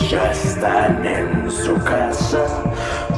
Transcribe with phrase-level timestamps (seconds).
[0.00, 2.46] Ya están en su casa,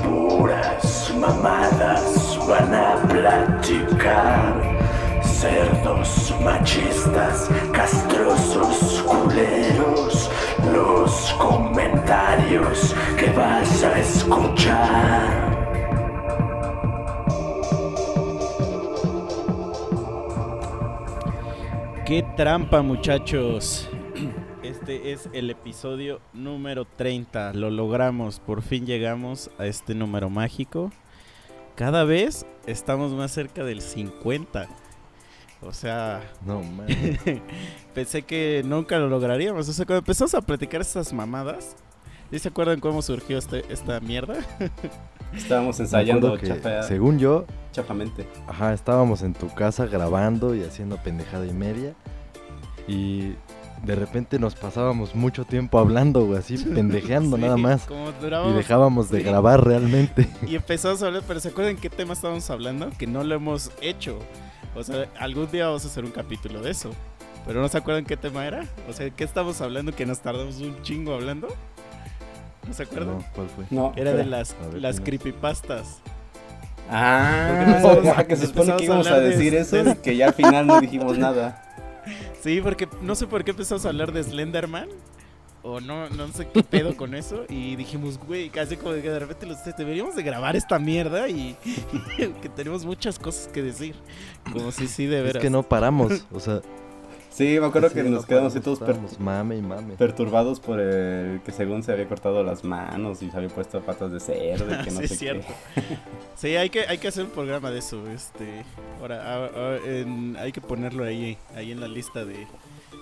[0.02, 4.62] puras mamadas van a platicar.
[5.22, 10.30] Cerdos machistas, castrosos culeros,
[10.72, 15.44] los comentarios que vas a escuchar.
[22.04, 23.93] ¡Qué trampa, muchachos!
[24.86, 27.54] Este es el episodio número 30.
[27.54, 30.90] Lo logramos, por fin llegamos a este número mágico.
[31.74, 34.68] Cada vez estamos más cerca del 50.
[35.62, 36.86] O sea, No, man.
[37.94, 39.66] pensé que nunca lo lograríamos.
[39.68, 41.76] O sea, cuando empezamos a platicar estas mamadas,
[42.30, 44.34] ¿sí se acuerdan cómo surgió este- esta mierda?
[45.34, 48.28] Estábamos ensayando que, según yo, chafamente.
[48.46, 51.94] ajá, estábamos en tu casa grabando y haciendo pendejada y media.
[52.86, 53.32] Y
[53.84, 57.86] de repente nos pasábamos mucho tiempo hablando, güey, así pendejeando Sí, nada más.
[57.86, 59.24] Como Y dejábamos de sí.
[59.24, 60.28] grabar realmente.
[60.46, 62.90] Y empezamos a hablar, pero ¿se acuerdan qué tema estábamos hablando?
[62.98, 64.18] Que no lo hemos hecho.
[64.74, 66.90] O sea, algún día vamos a hacer un capítulo de eso.
[67.46, 68.64] Pero no se acuerdan qué tema era?
[68.88, 71.48] O sea, ¿qué estamos hablando que nos tardamos un chingo hablando?
[72.66, 73.18] ¿No se acuerdan?
[73.18, 73.64] No, ¿Cuál fue?
[73.70, 76.00] No, Era de las, ver, las creepypastas.
[76.90, 80.34] Ah, que se supone que íbamos a hablar de- decir eso y que ya al
[80.34, 81.62] final no dijimos nada.
[82.42, 84.88] Sí, porque no sé por qué empezamos a hablar de Slenderman.
[85.66, 87.46] O no, no sé qué pedo con eso.
[87.48, 91.56] Y dijimos, güey, casi como que de repente los deberíamos de grabar esta mierda y
[92.18, 93.94] que tenemos muchas cosas que decir.
[94.52, 95.42] Como si sí, de Es veras.
[95.42, 96.26] que no paramos.
[96.32, 96.60] O sea,
[97.34, 99.94] Sí, me acuerdo sí, que no nos quedamos así todos per- estábamos mame y mame.
[99.96, 104.12] perturbados por el que según se había cortado las manos y se había puesto patas
[104.12, 105.46] de cerdo y que no Sí, sé cierto.
[105.74, 105.80] qué.
[106.36, 108.08] Sí, hay que, hay que hacer un programa de eso.
[108.08, 108.64] Este,
[109.00, 112.46] ahora, ah, ah, en- hay que ponerlo ahí, ahí en la lista de,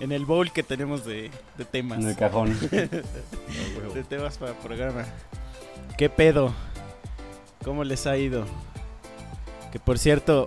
[0.00, 2.56] en el bowl que tenemos de, de temas, En el cajón.
[2.70, 5.04] de temas para programa.
[5.98, 6.54] ¿Qué pedo?
[7.64, 8.46] ¿Cómo les ha ido?
[9.72, 10.46] Que por cierto,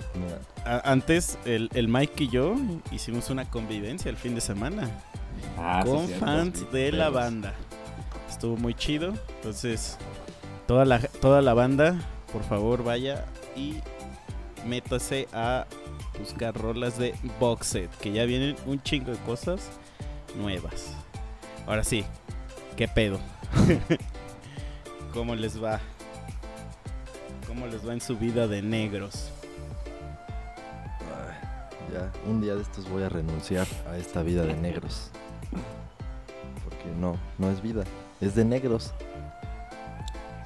[0.63, 2.55] antes el, el Mike y yo
[2.91, 4.89] hicimos una convivencia el fin de semana
[5.57, 7.53] Ah, con fans sí, de la banda.
[8.29, 9.13] Estuvo muy chido.
[9.37, 9.97] Entonces,
[10.67, 11.95] toda la, toda la banda,
[12.31, 13.25] por favor, vaya
[13.55, 13.75] y
[14.65, 15.65] métase a
[16.19, 17.97] buscar rolas de box set.
[17.99, 19.69] Que ya vienen un chingo de cosas
[20.37, 20.93] nuevas.
[21.67, 22.05] Ahora sí,
[22.75, 23.19] ¿qué pedo?
[25.13, 25.79] ¿Cómo les va?
[27.47, 29.31] ¿Cómo les va en su vida de negros?
[31.01, 35.11] ay, ya, un día de estos voy a renunciar a esta vida de negros.
[36.63, 37.83] Porque no, no es vida,
[38.21, 38.93] es de negros.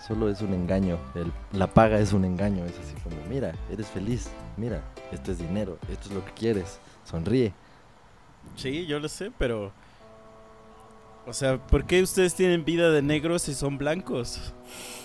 [0.05, 0.97] Solo es un engaño.
[1.15, 2.65] el- la paga es un engaño.
[2.65, 4.29] Es así como, mira, eres feliz.
[4.57, 4.81] Mira,
[5.11, 5.77] esto es dinero.
[5.91, 6.79] Esto es lo que quieres.
[7.05, 7.53] Sonríe.
[8.55, 9.71] Sí, yo lo sé, pero...
[11.29, 14.51] O sea, ¿por qué ustedes tienen vida de negros si son blancos?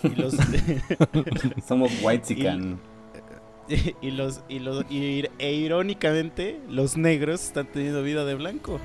[0.03, 0.35] Y los,
[1.69, 2.81] Somos white chican.
[4.01, 8.81] y los, y los y e irónicamente, los negros están teniendo vida de blancos.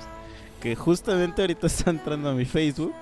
[0.60, 2.94] Que justamente ahorita está entrando a mi Facebook.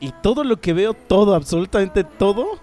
[0.00, 2.58] Y todo lo que veo, todo, absolutamente todo,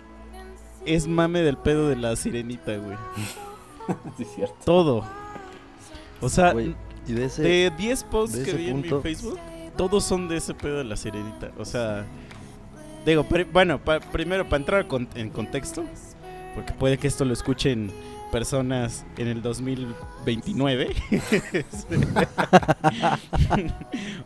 [0.83, 2.97] es mame del pedo de la sirenita, güey.
[4.17, 4.55] Sí, cierto.
[4.65, 5.05] Todo.
[6.21, 6.75] O sea, Güey,
[7.07, 9.39] y de ese, de 10 posts de que vi en mi Facebook,
[9.77, 11.51] todos son de ese pedo de la sirenita.
[11.57, 12.05] O sea,
[13.05, 15.83] digo, bueno, pa- primero para entrar en contexto,
[16.55, 17.91] porque puede que esto lo escuchen
[18.31, 20.93] personas en el 2029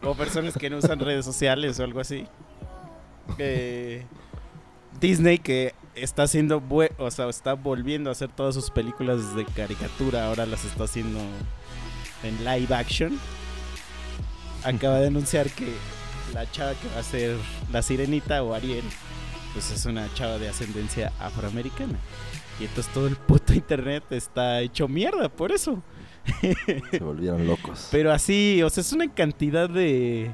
[0.04, 2.26] o personas que no usan redes sociales o algo así.
[3.38, 4.04] Eh,
[5.00, 6.62] Disney que está haciendo,
[6.98, 11.20] o sea, está volviendo a hacer todas sus películas de caricatura, ahora las está haciendo
[12.24, 13.20] en live action.
[14.64, 15.74] Acaba de anunciar que
[16.34, 17.36] la chava que va a ser
[17.72, 18.84] la sirenita o Ariel,
[19.54, 21.98] pues es una chava de ascendencia afroamericana.
[22.60, 25.82] Y entonces todo el puto internet está hecho mierda por eso.
[26.92, 27.88] se volvieron locos.
[27.92, 30.32] Pero así, o sea, es una cantidad de.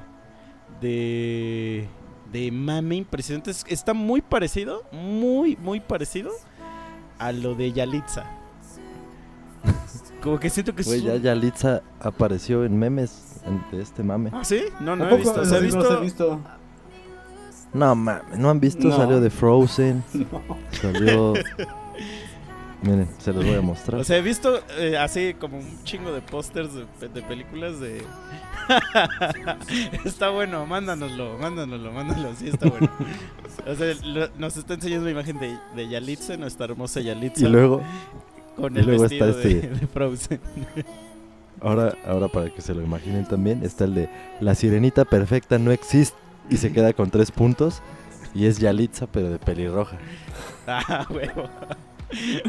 [0.81, 1.87] de.
[2.33, 3.51] de mame impresionante.
[3.51, 6.31] Es- Está muy parecido, muy, muy parecido
[7.17, 8.29] a lo de Yalitza.
[10.21, 10.83] Como que siento que.
[10.83, 14.31] Güey, ya Yalitza apareció en memes en- de este mame.
[14.33, 14.61] ¿Ah, sí?
[14.79, 15.33] No, no ¿A he visto.
[15.37, 15.97] No los visto.
[15.97, 16.39] he visto.
[17.73, 18.87] No mames, ¿no han visto?
[18.87, 18.95] No.
[18.95, 20.41] Salió de Frozen, No.
[20.71, 21.33] salió...
[22.81, 23.99] Miren, se los voy a mostrar.
[23.99, 27.79] O sea, he visto eh, así como un chingo de pósters de, pe- de películas
[27.79, 28.03] de...
[30.05, 32.89] está bueno, mándanoslo, mándanoslo, mándanoslo, sí está bueno.
[33.67, 37.49] O sea, lo- nos está enseñando una imagen de, de Yalitza, nuestra hermosa Yalitza, y
[37.49, 37.81] luego,
[38.57, 40.39] con y el luego vestido está de, este- de Frozen.
[41.61, 44.09] ahora, ahora para que se lo imaginen también, está el de
[44.41, 46.17] La sirenita perfecta no existe.
[46.49, 47.81] y se queda con tres puntos.
[48.33, 49.97] Y es Yalitza, pero de pelirroja.
[50.69, 51.49] Ah, huevo.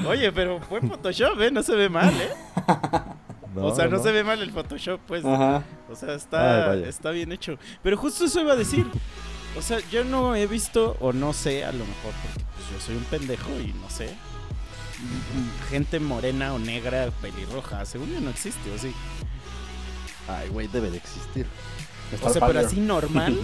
[0.08, 1.50] Oye, pero fue Photoshop, ¿eh?
[1.52, 2.30] No se ve mal, ¿eh?
[3.56, 5.24] o sea, no, se ve mal el Photoshop, pues.
[5.24, 5.62] Ajá.
[5.88, 7.58] O sea, está, Ay, está bien hecho.
[7.82, 8.86] Pero justo eso iba a decir.
[9.56, 12.80] O sea, yo no he visto, o no sé, a lo mejor, porque pues, yo
[12.84, 14.08] soy un pendejo y no sé.
[15.70, 17.84] Gente morena o negra, pelirroja.
[17.84, 18.92] Según yo no existe, ¿o sí?
[20.28, 21.46] Ay, güey, debe de existir.
[22.22, 23.38] O sea, pero así normal.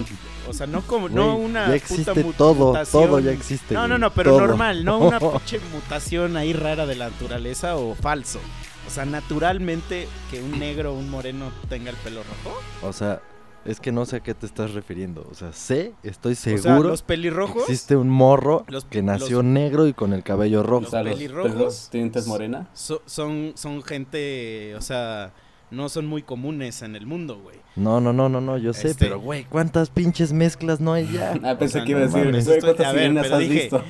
[0.49, 3.05] O sea, no como, no una ya existe puta todo, mutación.
[3.05, 3.75] todo ya existe.
[3.75, 4.47] No, no, no, pero todo.
[4.47, 8.41] normal, no una pinche mutación ahí rara de la naturaleza o falso.
[8.87, 12.61] O sea, naturalmente que un negro o un moreno tenga el pelo rojo.
[12.83, 13.21] O sea,
[13.65, 15.27] es que no sé a qué te estás refiriendo.
[15.31, 17.63] O sea, sé, estoy O sea, seguro los pelirrojos.
[17.63, 20.91] existe un morro los- que nació los- negro y con el cabello O rojo.
[20.91, 22.69] sea, los pelirrojos- pelos tienen tez morena.
[22.75, 25.33] so- son, son gente, o sea,
[25.71, 27.57] no son muy comunes en el mundo, güey.
[27.77, 31.11] No, no, no, no, no, yo sé, Este- pero güey, ¿cuántas pinches mezclas no hay
[31.11, 31.33] ya?
[31.43, 32.45] Ah, pensé sea, que iba a decir, mames.
[32.45, 33.83] güey, Estoy- ¿cuántas a ver, sirenas has dije- visto?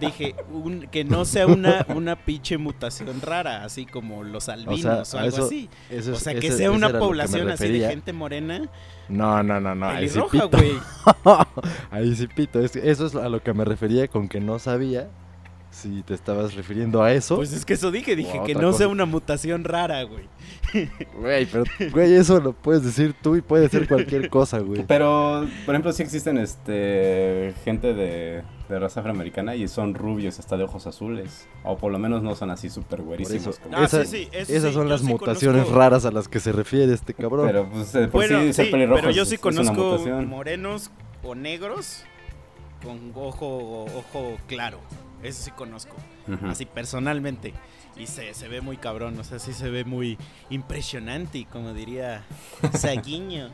[0.00, 5.18] Dije, un- que no sea una, una pinche mutación rara, así como los albinos o,
[5.18, 5.68] algo eso- así.
[5.90, 8.68] Eso O es- sea, que ese- sea una población así de gente morena,
[9.08, 10.48] No, no, no, no, ahí sí pito.
[10.50, 10.72] güey.
[11.90, 12.60] ahí sí pito.
[12.60, 15.08] Es que eso es a lo que me refería con que no sabía
[15.70, 17.36] si te estabas refiriendo a eso.
[17.36, 20.24] Pues es que eso dije, dije que no sea una mutación rara, güey.
[21.20, 24.84] Güey, pero güey, eso lo puedes decir tú y puede ser cualquier cosa, güey.
[24.86, 30.56] Pero, por ejemplo, sí existen este gente de, de raza afroamericana y son rubios hasta
[30.56, 31.46] de ojos azules.
[31.64, 33.46] O por lo menos no son así súper güerísimos.
[33.48, 35.78] eso, como- Ah, esa- sí, sí, eso esas sí, son las sí mutaciones conozco.
[35.78, 37.46] raras a las que se refiere este cabrón.
[37.46, 40.90] Pero, pues, de por Bueno, sí, sí, ser pelirrojo pero yo sí es conozco morenos
[41.22, 42.02] o negros
[42.82, 44.78] con ojo, ojo claro.
[45.22, 45.96] Eso sí conozco.
[46.48, 47.54] Así personalmente.
[47.96, 50.18] Y se, se ve muy cabrón, o sea, sí se ve muy
[50.50, 52.24] impresionante, como diría
[52.74, 53.48] Saguiño.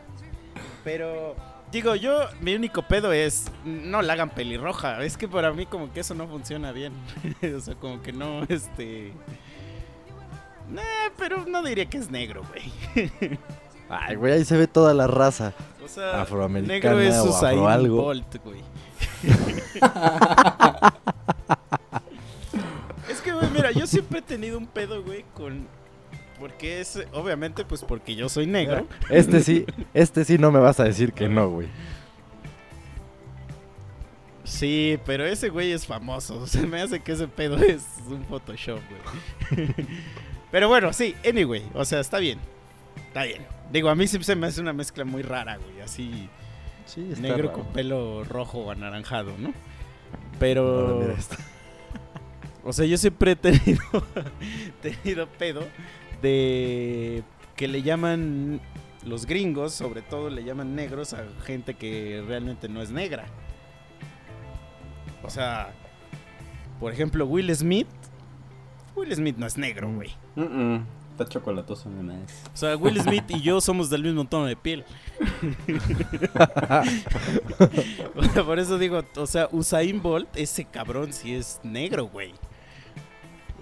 [0.84, 1.36] Pero,
[1.72, 5.02] digo, yo, mi único pedo es, no la hagan pelirroja.
[5.02, 6.92] Es que para mí como que eso no funciona bien.
[7.56, 9.12] o sea, como que no, este...
[10.68, 12.72] Nah, pero no diría que es negro, güey.
[13.88, 15.52] Ay, güey, ahí se ve toda la raza.
[15.84, 18.02] O sea, Afroamericana negro es o Usain afro algo.
[18.02, 18.60] Bolt, güey.
[23.10, 25.66] es que, güey, mira, yo siempre he tenido un pedo, güey, con...
[26.42, 28.88] Porque es, obviamente, pues porque yo soy negro.
[29.10, 31.68] Este sí, este sí no me vas a decir que no, güey.
[34.42, 36.34] Sí, pero ese güey es famoso.
[36.42, 39.68] O sea, me hace que ese pedo es un Photoshop, güey.
[40.50, 41.62] pero bueno, sí, anyway.
[41.74, 42.40] O sea, está bien.
[43.06, 43.46] Está bien.
[43.70, 45.80] Digo, a mí sí se me hace una mezcla muy rara, güey.
[45.80, 46.28] Así,
[46.86, 47.52] Sí, está negro raro.
[47.52, 49.54] con pelo rojo o anaranjado, ¿no?
[50.40, 51.14] Pero...
[52.64, 53.80] O sea, yo siempre he tenido,
[54.82, 55.68] tenido pedo
[56.22, 57.22] de
[57.56, 58.60] que le llaman
[59.04, 63.26] los gringos, sobre todo le llaman negros a gente que realmente no es negra.
[65.24, 65.72] O sea,
[66.80, 67.86] por ejemplo, Will Smith.
[68.96, 69.94] Will Smith no es negro, Mm.
[69.96, 70.10] güey.
[71.12, 72.10] Está chocolatoso, mi.
[72.10, 74.84] O sea, Will Smith y yo somos del mismo tono de piel.
[78.14, 82.32] O sea, por eso digo, o sea, Usain Bolt, ese cabrón sí es negro, güey.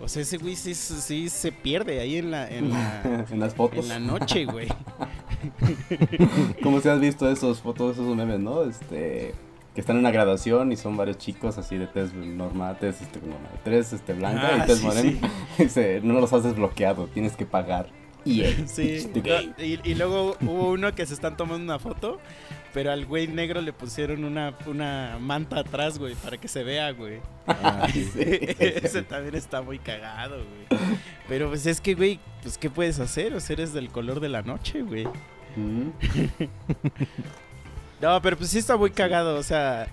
[0.03, 3.55] O sea, ese güey sí, sí se pierde ahí en la, en la, en las
[3.55, 3.85] fotos.
[3.85, 4.69] en la noche, güey.
[6.63, 8.63] Como si has visto esos fotos, esos memes, ¿no?
[8.63, 9.35] Este.
[9.75, 13.21] Que están en una graduación y son varios chicos así de tez normal, tez este,
[13.21, 15.11] normal, tez este, blanca Ah, y sí, morena.
[15.13, 15.21] sí.
[15.63, 17.89] Dice, no los has desbloqueado, tienes que pagar.
[18.67, 22.21] Sí, no, y, y luego hubo uno que se están tomando una foto,
[22.73, 26.91] pero al güey negro le pusieron una, una manta atrás, güey, para que se vea,
[26.93, 27.21] güey.
[27.47, 28.13] Ah, sí.
[28.59, 30.81] Ese también está muy cagado, güey.
[31.29, 33.35] Pero pues es que, güey, pues ¿qué puedes hacer?
[33.35, 35.07] O sea, eres del color de la noche, güey.
[35.57, 35.91] Mm.
[38.01, 39.87] No, pero pues sí está muy cagado, o sea,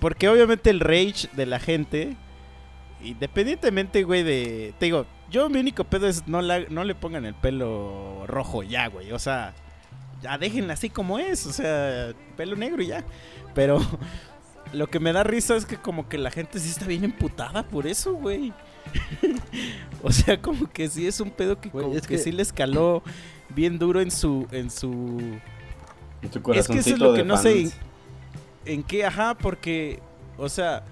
[0.00, 2.16] porque obviamente el rage de la gente,
[3.02, 4.72] independientemente, güey, de...
[4.78, 8.62] Te digo, yo mi único pedo es no, la- no le pongan el pelo rojo
[8.62, 9.54] ya, güey, o sea,
[10.22, 13.04] ya déjenla así como es, o sea, pelo negro y ya.
[13.54, 13.80] Pero
[14.72, 17.62] lo que me da risa es que como que la gente sí está bien emputada
[17.64, 18.52] por eso, güey.
[20.02, 22.32] o sea, como que sí es un pedo que, Güey, como es que que- sí
[22.32, 23.02] le escaló
[23.48, 24.46] bien duro en su...
[24.50, 25.38] En su
[26.22, 27.70] En tu Es que eso es lo que no sé.
[28.64, 29.04] ¿En qué?
[29.04, 30.00] Ajá, porque,
[30.38, 30.84] o sea,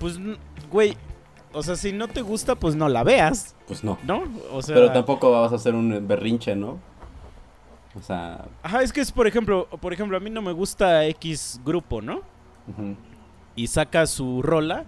[0.00, 0.18] pues,
[0.70, 0.96] güey,
[1.54, 3.96] o sea, si no te gusta, pues no la veas, Pues no.
[4.04, 4.24] ¿no?
[4.52, 6.78] O sea, Pero tampoco vas a hacer un berrinche, ¿no?
[7.96, 11.06] O sea, Ajá, es que es, por ejemplo, por ejemplo, a mí no me gusta
[11.06, 12.22] X grupo, ¿no?
[12.68, 12.96] ujú.
[13.56, 14.84] Y saca su rola,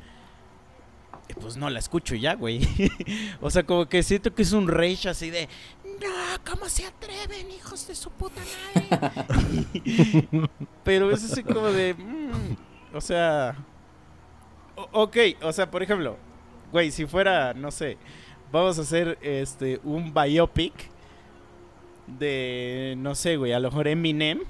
[1.41, 2.61] pues no la escucho ya, güey.
[3.41, 5.49] o sea, como que siento que es un rage así de,
[5.85, 6.09] no,
[6.51, 8.41] ¿cómo se atreven, hijos de su puta
[8.75, 10.49] madre?
[10.85, 13.55] Pero es así como de, mm, o sea,
[14.75, 16.17] o- ok, o sea, por ejemplo,
[16.73, 17.97] güey, si fuera, no sé,
[18.53, 20.73] vamos a hacer este un biopic
[22.07, 24.41] de, no sé, güey, a lo mejor Eminem.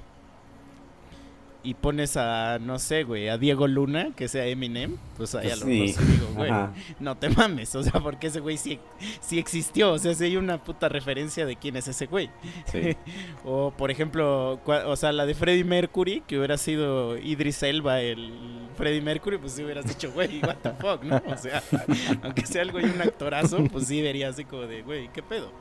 [1.67, 5.57] Y pones a, no sé, güey, a Diego Luna, que sea Eminem, pues ahí a
[5.57, 6.71] lo mejor sí digo, güey, ajá.
[7.01, 8.79] no te mames, o sea, porque ese güey sí,
[9.19, 12.29] sí existió, o sea, sí hay una puta referencia de quién es ese güey.
[12.71, 12.95] Sí.
[13.43, 18.31] O, por ejemplo, o sea, la de Freddie Mercury, que hubiera sido Idris Elba el
[18.77, 21.21] Freddie Mercury, pues sí hubieras dicho, güey, what the fuck, ¿no?
[21.27, 21.61] O sea,
[22.23, 25.51] aunque sea algo y un actorazo, pues sí vería así como de, güey, ¿qué pedo?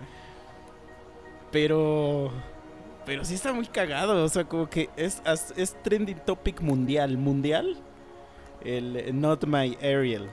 [1.51, 2.31] Pero...
[3.07, 5.23] Pero sí está muy cagado, o sea, como que es,
[5.57, 7.77] es trending topic mundial, mundial,
[8.63, 10.29] el eh, Not My Ariel.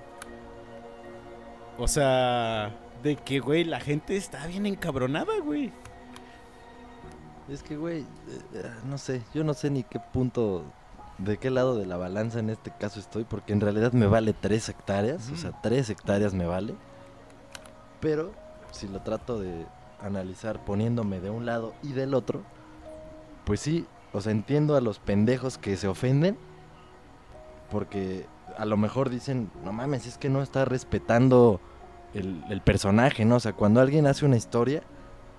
[1.77, 5.71] O sea, de que, güey, la gente está bien encabronada, güey.
[7.47, 8.05] Es que, güey, eh,
[8.55, 10.63] eh, no sé, yo no sé ni qué punto,
[11.19, 14.33] de qué lado de la balanza en este caso estoy, porque en realidad me vale
[14.33, 16.73] tres hectáreas, o sea, tres hectáreas me vale.
[17.99, 18.31] Pero
[18.71, 19.67] si lo trato de
[20.01, 22.41] analizar poniéndome de un lado y del otro,
[23.45, 26.37] pues sí, o sea, entiendo a los pendejos que se ofenden,
[27.71, 28.25] porque
[28.57, 31.59] a lo mejor dicen, no mames, es que no está respetando
[32.13, 33.37] el, personaje, ¿no?
[33.37, 34.83] O sea, cuando alguien hace una historia,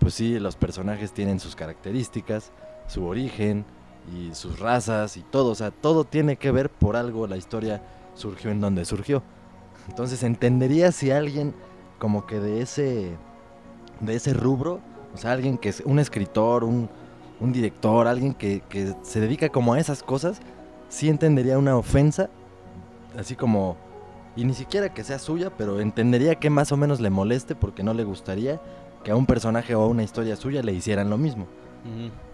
[0.01, 2.51] pues sí, los personajes tienen sus características,
[2.89, 3.65] su origen
[4.13, 7.83] y sus razas y todo, o sea, todo tiene que ver por algo la historia
[8.15, 9.23] surgió en donde surgió.
[9.89, 11.55] Entonces entendería si alguien
[11.99, 13.17] como que de ese
[14.01, 14.81] de ese rubro,
[15.15, 16.91] o sea, alguien que es un escritor, un,
[17.45, 20.41] un director, alguien que, que se dedica como a esas cosas,
[20.89, 22.31] sí entendería una ofensa,
[23.19, 23.77] así como,
[24.37, 27.83] y ni siquiera que sea suya, pero entendería que más o menos le moleste porque
[27.83, 28.61] no le gustaría
[29.05, 31.47] que a un personaje o a una historia suya le hicieran lo mismo.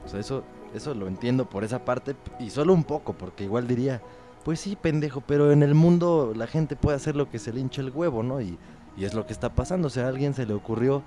[0.05, 3.67] O sea, eso, eso lo entiendo por esa parte y solo un poco, porque igual
[3.67, 4.01] diría,
[4.45, 7.61] pues sí, pendejo, pero en el mundo la gente puede hacer lo que se le
[7.61, 8.41] hincha el huevo, ¿no?
[8.41, 8.59] Y,
[8.97, 11.03] y es lo que está pasando, o sea, a alguien se le ocurrió,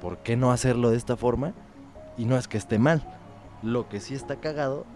[0.00, 1.54] ¿por qué no hacerlo de esta forma?
[2.16, 3.17] Y no es que esté mal.
[3.62, 4.86] Lo que sí está cagado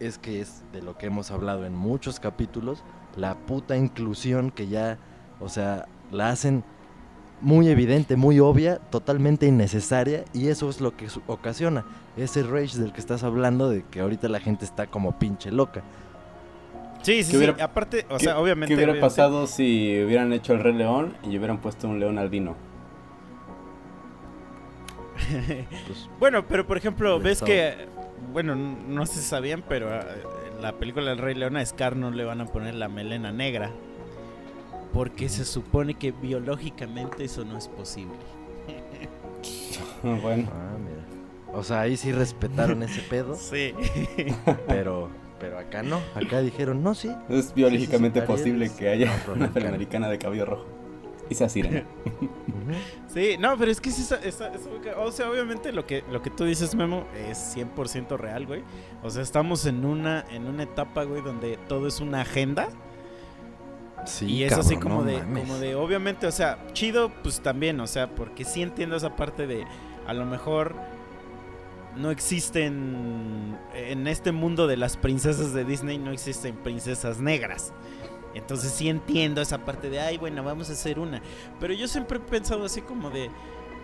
[0.00, 2.82] es que es de lo que hemos hablado en muchos capítulos,
[3.16, 4.98] la puta inclusión que ya,
[5.40, 6.64] o sea, la hacen
[7.40, 11.84] muy evidente, muy obvia, totalmente innecesaria y eso es lo que ocasiona
[12.16, 15.82] ese rage del que estás hablando de que ahorita la gente está como pinche loca.
[17.02, 17.36] Sí, sí, ¿Qué sí.
[17.38, 18.68] hubiera- Aparte, o ¿Qué- sea, obviamente.
[18.68, 22.18] ¿Qué hubiera obviamente- pasado si hubieran hecho el Rey León y hubieran puesto un león
[22.18, 22.54] albino?
[25.86, 27.74] Pues, Bueno, pero por ejemplo, ves estado- que.
[28.32, 30.04] Bueno, no sé si sabían, pero ah,
[30.56, 33.32] en la película del Rey León a Scar no le van a poner la melena
[33.32, 33.70] negra.
[34.92, 38.14] Porque se supone que biológicamente eso no es posible.
[40.02, 41.02] bueno, ah, mira.
[41.58, 43.74] O sea, ahí sí respetaron ese pedo, Sí.
[44.68, 49.46] pero pero acá no, acá dijeron, "No, sí." es biológicamente sí, posible que haya una
[49.46, 50.66] afroamericana de cabello rojo.
[51.30, 51.84] Y sea sirena.
[53.12, 56.74] Sí, no, pero es que ca- o sea, obviamente lo que, lo que tú dices,
[56.74, 58.62] Memo, es 100% real, güey.
[59.02, 62.68] O sea, estamos en una, en una etapa, güey, donde todo es una agenda.
[64.06, 65.42] Sí, y es así como no de, mames.
[65.42, 69.46] como de, obviamente, o sea, chido, pues también, o sea, porque sí entiendo esa parte
[69.46, 69.66] de,
[70.06, 70.74] a lo mejor
[71.96, 77.72] no existen, en este mundo de las princesas de Disney no existen princesas negras.
[78.34, 81.20] Entonces sí entiendo esa parte de, ay, bueno, vamos a hacer una.
[81.60, 83.30] Pero yo siempre he pensado así como de,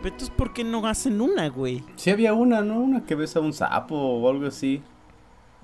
[0.02, 1.82] pero entonces, ¿por qué no hacen una, güey?
[1.96, 2.78] Sí había una, ¿no?
[2.80, 4.82] Una que besa a un sapo o algo así.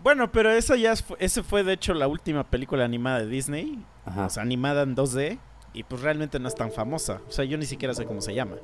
[0.03, 3.79] Bueno, pero esa ya fue, ese fue de hecho la última película animada de Disney.
[4.05, 4.27] Ajá.
[4.27, 5.39] O sea, animada en 2D.
[5.73, 7.21] Y pues realmente no es tan famosa.
[7.29, 8.57] O sea, yo ni siquiera sé cómo se llama.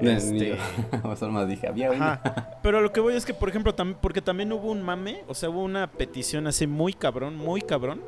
[0.00, 0.56] Ni Este,
[1.30, 2.12] más dije, había una.
[2.14, 2.50] Ajá.
[2.62, 5.34] Pero lo que voy es que, por ejemplo, tam- porque también hubo un mame, o
[5.34, 8.02] sea, hubo una petición así muy cabrón, muy cabrón,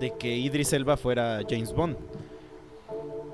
[0.00, 1.96] de que Idris Elba fuera James Bond.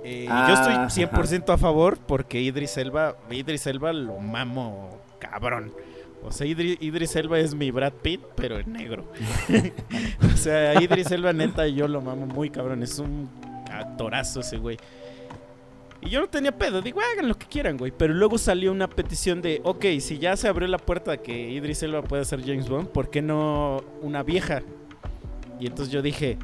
[0.04, 0.74] Eh, Ah, yo estoy
[1.06, 1.22] ajá.
[1.22, 5.72] 100% a favor porque Idris Elba, Idris Elba lo mamo cabrón.
[6.22, 9.04] O sea, Idri- Idris Elba es mi Brad Pitt, pero en negro.
[10.34, 13.28] o sea, Idris Elba neta yo lo mamo muy cabrón, es un
[13.70, 14.76] actorazo ese güey.
[16.00, 17.90] Y yo no tenía pedo, digo, hagan lo que quieran, güey.
[17.96, 21.82] Pero luego salió una petición de, ok, si ya se abrió la puerta que Idris
[21.82, 24.62] Elba pueda ser James Bond, ¿por qué no una vieja?
[25.60, 26.38] Y entonces yo dije,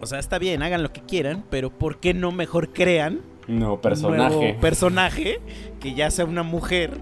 [0.00, 3.74] o sea, está bien, hagan lo que quieran, pero ¿por qué no mejor crean No,
[3.74, 4.34] un personaje.
[4.36, 5.40] nuevo personaje
[5.80, 6.92] que ya sea una mujer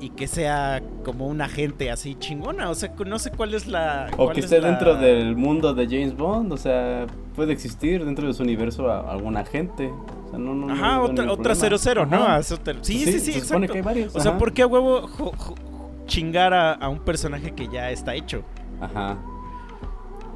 [0.00, 2.70] y que sea como una gente así chingona?
[2.70, 4.08] O sea, no sé cuál es la...
[4.16, 8.04] O que es esté la- dentro del mundo de James Bond, o sea, puede existir
[8.04, 9.86] dentro de su universo a- alguna gente.
[10.26, 11.76] O sea, no, no, no Ajá, veo otra, otra problema.
[11.76, 12.16] 0-0, ¿no?
[12.24, 12.42] Ajá.
[12.42, 13.66] Sí, sí, sí, se exacto.
[13.72, 14.16] que hay varios.
[14.16, 14.38] O sea.
[14.38, 15.54] ¿por qué a huevo jo- jo-
[16.06, 18.42] chingar a, a un personaje que ya está hecho?
[18.80, 19.18] Ajá.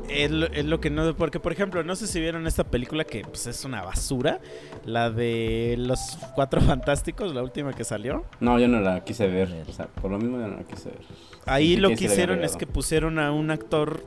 [0.08, 1.14] Es lo, es lo que no.
[1.16, 4.40] Porque, por ejemplo, no sé si vieron esta película que pues, es una basura.
[4.84, 8.24] La de Los Cuatro Fantásticos, la última que salió.
[8.40, 9.64] No, yo no la quise ver.
[9.68, 11.00] O sea, por lo mismo yo no la quise ver.
[11.46, 14.04] Ahí lo que hicieron es que pusieron a un actor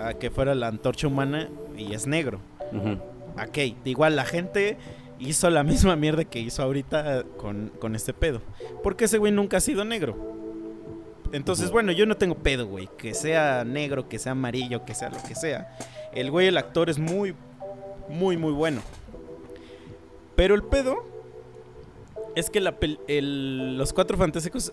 [0.00, 2.40] ah, que fuera la antorcha humana y es negro.
[2.72, 2.98] Ujú.
[3.42, 4.76] Ok, igual la gente
[5.18, 8.40] hizo la misma mierda que hizo ahorita con, con este pedo.
[8.82, 10.39] Porque ese güey nunca ha sido negro.
[11.32, 12.88] Entonces, bueno, yo no tengo pedo, güey.
[12.98, 15.76] Que sea negro, que sea amarillo, que sea lo que sea.
[16.12, 17.34] El güey, el actor es muy,
[18.08, 18.82] muy, muy bueno.
[20.36, 21.04] Pero el pedo
[22.34, 24.72] es que la pel- el- los cuatro fantásticos,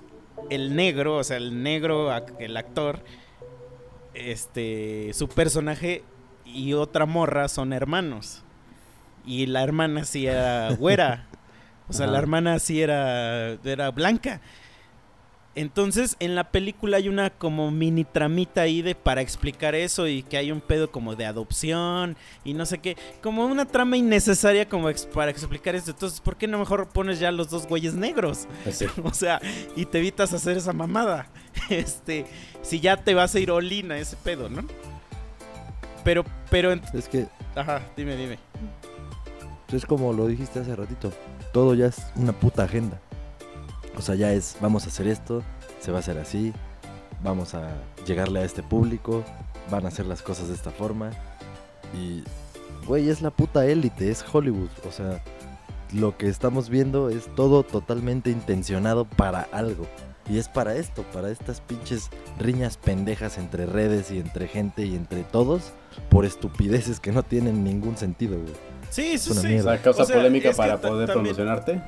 [0.50, 2.10] el negro, o sea, el negro,
[2.40, 3.02] el actor,
[4.14, 6.04] este, su personaje
[6.46, 8.44] y otra morra son hermanos.
[9.26, 11.28] Y la hermana sí era güera.
[11.90, 14.42] O sea, la hermana sí era, era blanca.
[15.60, 20.22] Entonces, en la película hay una como mini tramita ahí de para explicar eso y
[20.22, 24.70] que hay un pedo como de adopción y no sé qué, como una trama innecesaria
[24.70, 25.90] como ex- para explicar esto.
[25.92, 28.48] Entonces, ¿por qué no mejor pones ya los dos güeyes negros?
[28.72, 28.86] Sí.
[29.04, 29.42] O sea,
[29.76, 31.28] y te evitas hacer esa mamada.
[31.70, 32.28] Este,
[32.62, 34.64] si ya te vas a ir olina ese pedo, ¿no?
[36.04, 38.38] Pero, pero, Es que ajá, dime, dime.
[39.74, 41.12] es como lo dijiste hace ratito.
[41.52, 43.02] Todo ya es una puta agenda.
[43.98, 45.42] O sea, ya es, vamos a hacer esto,
[45.80, 46.54] se va a hacer así,
[47.24, 47.70] vamos a
[48.06, 49.24] llegarle a este público,
[49.72, 51.12] van a hacer las cosas de esta forma.
[51.96, 52.24] Y,
[52.86, 54.70] güey, es la puta élite, es Hollywood.
[54.88, 55.24] O sea,
[55.94, 59.88] lo que estamos viendo es todo totalmente intencionado para algo.
[60.30, 64.94] Y es para esto, para estas pinches riñas pendejas entre redes y entre gente y
[64.96, 65.72] entre todos,
[66.10, 68.54] por estupideces que no tienen ningún sentido, güey.
[68.90, 69.56] Sí, sí, una sí.
[69.60, 71.82] O sea, causa O sea, polémica para poder también- promocionarte.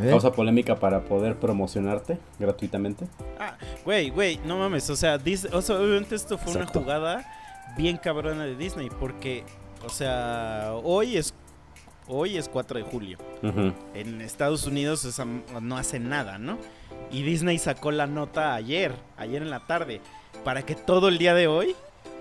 [0.00, 0.10] ¿Eh?
[0.10, 3.06] Causa polémica para poder promocionarte gratuitamente.
[3.40, 6.78] Ah, güey, güey, no mames, o sea, Dis- o sea, obviamente esto fue Exacto.
[6.80, 7.26] una jugada
[7.78, 9.44] bien cabrona de Disney porque,
[9.84, 11.32] o sea, hoy es
[12.08, 13.18] hoy es 4 de julio.
[13.94, 15.06] En Estados Unidos
[15.60, 16.58] no hace nada, ¿no?
[17.10, 20.00] Y Disney sacó la nota ayer, ayer en la tarde,
[20.44, 21.74] para que todo el día de hoy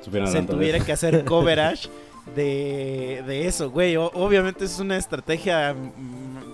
[0.03, 1.89] Supieron se tuviera que hacer coverage
[2.35, 3.95] de, de eso, güey.
[3.97, 5.75] O- obviamente es una estrategia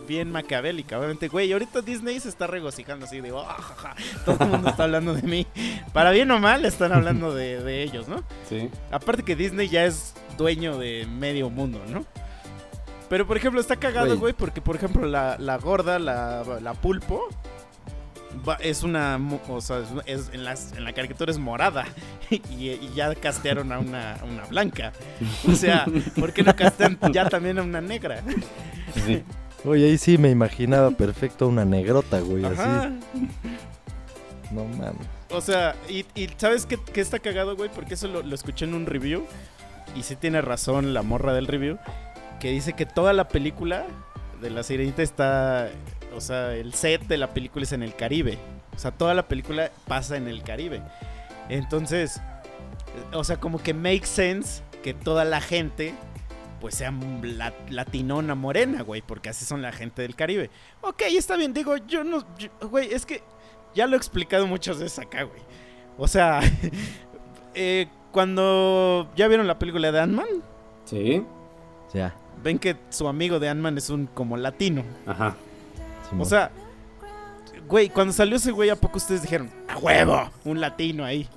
[0.07, 1.51] bien macabélica, obviamente, güey.
[1.53, 5.21] Ahorita Disney se está regocijando así de, "Oh, jaja, todo el mundo está hablando de
[5.23, 5.47] mí.
[5.93, 8.23] Para bien o mal están hablando de, de ellos, ¿no?
[8.49, 8.69] Sí.
[8.91, 12.05] Aparte que Disney ya es dueño de medio mundo, ¿no?
[13.09, 14.17] Pero por ejemplo, está cagado, Güey.
[14.19, 17.27] güey, porque por ejemplo la, la gorda, la, la pulpo,
[18.47, 21.85] va- es una, o sea, es, es- en, las, en la caricatura es morada
[22.29, 24.91] y, y ya castearon a una, a una blanca.
[25.47, 25.85] O sea,
[26.19, 28.21] ¿por qué no castean ya también a una negra?
[29.05, 29.23] Sí.
[29.65, 32.85] Oye, ahí sí me imaginaba perfecto una negrota, güey, Ajá.
[32.85, 33.27] así.
[34.51, 35.07] No mames.
[35.29, 37.69] O sea, y, y ¿sabes qué, qué está cagado, güey?
[37.73, 39.23] Porque eso lo, lo escuché en un review.
[39.95, 41.77] Y sí tiene razón la morra del review.
[42.39, 43.85] Que dice que toda la película
[44.41, 45.69] de la sirenita está.
[46.15, 48.37] O sea, el set de la película es en el Caribe.
[48.75, 50.81] O sea, toda la película pasa en el Caribe.
[51.49, 55.93] Entonces, eh, o sea, como que make sense que toda la gente
[56.59, 56.93] pues sea
[57.23, 60.51] la- latinona morena, güey, porque así son la gente del Caribe.
[60.81, 63.23] Ok, está bien, digo, yo no, yo- güey, es que
[63.73, 65.41] ya lo he explicado muchas veces acá, güey.
[65.97, 66.39] O sea,
[67.55, 70.27] eh, cuando ya vieron la película de Ant-Man,
[70.85, 71.23] Sí.
[71.93, 72.13] Ya.
[72.43, 74.83] ven que su amigo de Ant-Man es un como latino.
[75.07, 75.35] Ajá.
[76.11, 76.21] Simón.
[76.21, 76.51] O sea,
[77.67, 81.27] güey, cuando salió ese güey, ¿a poco ustedes dijeron, a huevo, un latino ahí?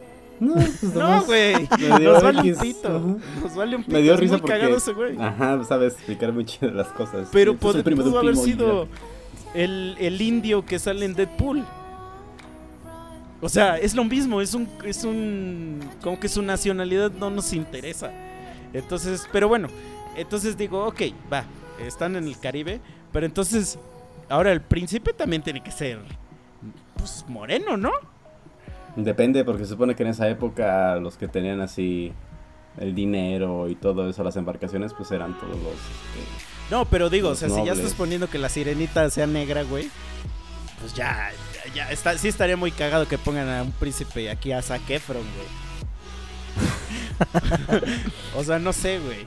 [0.41, 1.69] No, pues No, güey,
[2.03, 3.41] nos vale un pito, ajá.
[3.43, 3.97] nos vale un pito.
[3.97, 5.17] Me dio es risa muy porque- cagado ese güey.
[5.19, 7.29] Ajá, sabes explicar muy chido las cosas.
[7.33, 8.89] Pero es primo pudo un haber sido
[9.55, 11.65] el, el indio que sale en Deadpool.
[13.41, 17.53] O sea, es lo mismo, es un, es un, como que su nacionalidad no nos
[17.53, 18.11] interesa.
[18.73, 19.69] Entonces, pero bueno,
[20.17, 21.45] entonces digo, ok, va,
[21.87, 22.81] están en el Caribe,
[23.13, 23.79] pero entonces,
[24.29, 26.01] ahora el príncipe también tiene que ser,
[26.97, 27.93] pues, moreno, ¿no?
[28.97, 32.13] Depende, porque se supone que en esa época los que tenían así
[32.79, 35.73] el dinero y todo eso, las embarcaciones, pues eran todos los...
[35.73, 39.63] este, No, pero digo, o sea, si ya estás poniendo que la sirenita sea negra,
[39.63, 39.91] güey,
[40.81, 41.31] pues ya,
[41.67, 44.89] ya, ya está, sí estaría muy cagado que pongan a un príncipe aquí a Zac
[44.91, 45.65] Efron, güey.
[48.37, 49.27] o sea, no sé, güey.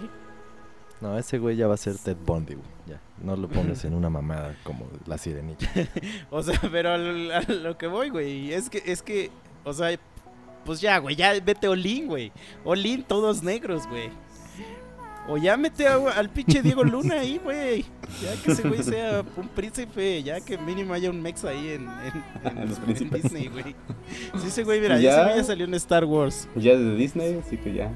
[1.02, 2.68] No, ese güey ya va a ser Ted Bundy, güey.
[2.88, 3.00] Ya.
[3.24, 5.66] No lo pongas en una mamada como la sirenita.
[6.30, 9.32] O sea, pero a lo, a lo que voy, güey, es que, es que,
[9.64, 9.98] o sea,
[10.66, 12.32] pues ya, güey, ya vete Olin, güey.
[12.64, 14.10] Olin, todos negros, güey.
[15.30, 17.84] O ya mete a- al pinche Diego Luna ahí, güey.
[18.22, 21.88] Ya que ese güey sea un príncipe, ya que mínimo haya un mex ahí en,
[21.90, 23.10] en- en- Los en.
[23.10, 23.76] Disney, güey.
[24.40, 25.12] Sí, ese güey, mira, Ya.
[25.16, 26.48] ese güey ya salió en Star Wars.
[26.56, 27.92] Ya es de Disney, así que ya.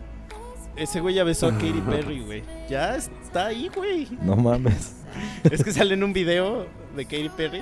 [0.75, 2.43] Ese güey ya besó a Katy Perry, güey.
[2.69, 4.07] Ya está ahí, güey.
[4.21, 4.95] No mames.
[5.43, 7.61] Es que sale en un video de Katy Perry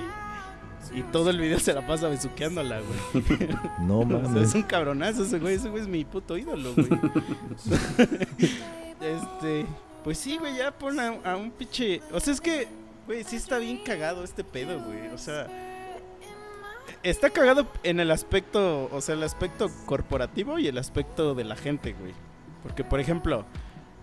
[0.94, 3.48] y todo el video se la pasa besuqueándola, güey.
[3.80, 4.48] No O sea, mames.
[4.48, 6.88] es un cabronazo ese güey, ese güey es mi puto ídolo, güey.
[9.00, 9.66] este,
[10.04, 12.66] pues sí, güey, ya pon a, a un pinche, o sea, es que,
[13.06, 15.08] güey, sí está bien cagado este pedo, güey.
[15.08, 15.46] O sea,
[17.02, 21.56] está cagado en el aspecto, o sea, el aspecto corporativo y el aspecto de la
[21.56, 22.12] gente, güey.
[22.62, 23.44] Porque por ejemplo,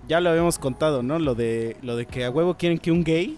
[0.08, 1.20] ya lo habíamos contado, ¿no?
[1.20, 3.38] Lo de lo de que a huevo quieren que un gay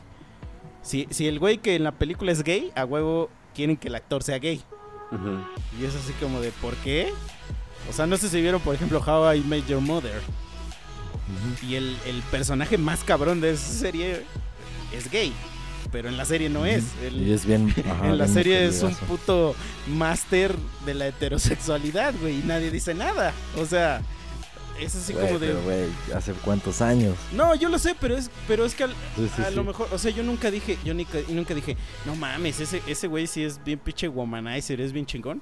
[0.81, 3.95] si, si el güey que en la película es gay, a huevo quieren que el
[3.95, 4.61] actor sea gay.
[5.11, 5.39] Ujú.
[5.79, 7.11] Y es así como de, ¿por qué?
[7.89, 10.21] O sea, no sé si vieron, por ejemplo, How I Met Your Mother.
[11.67, 14.23] Y el, el personaje más cabrón de esa serie
[14.95, 15.33] es gay.
[15.91, 16.85] Pero en la serie no es.
[17.03, 17.73] El- Y es bien.
[17.91, 19.55] ajá, en la bien serie es un puto
[19.87, 20.55] máster
[20.85, 22.39] de la heterosexualidad, güey.
[22.39, 23.33] Y nadie dice nada.
[23.57, 24.01] O sea,
[24.81, 25.47] es así como de...
[25.47, 27.15] pero, güey, hace cuántos años.
[27.33, 29.55] No, yo lo sé, pero es, pero es que al- Sí, sí, a sí.
[29.55, 33.07] lo mejor, o sea, yo nunca dije, yo nunca, nunca dije, no mames, ese, ese
[33.07, 35.41] güey sí es bien pinche womanizer, es bien chingón.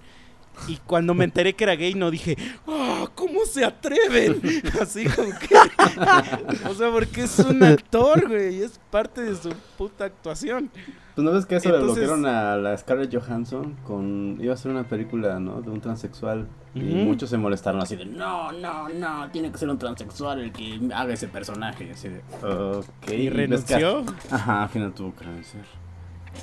[0.68, 3.08] Y cuando me enteré que era gay, no dije, ¡ah!
[3.16, 4.42] ¿Cómo se atreven?
[4.82, 5.56] Así como que.
[6.70, 10.70] o sea, porque es un actor, güey, y es parte de su puta actuación.
[11.16, 14.58] Pues no ves que eso Entonces- le bloquearon a la Scarlett Johansson con iba a
[14.58, 15.62] ser una película, ¿no?
[15.62, 19.68] De un transexual y muchos se molestaron así de no, no, no, tiene que ser
[19.70, 22.86] un transexual el que haga ese personaje, así de ok.
[23.08, 24.06] Y que- renunció.
[24.30, 25.64] Ajá, al final tuvo que renunciar.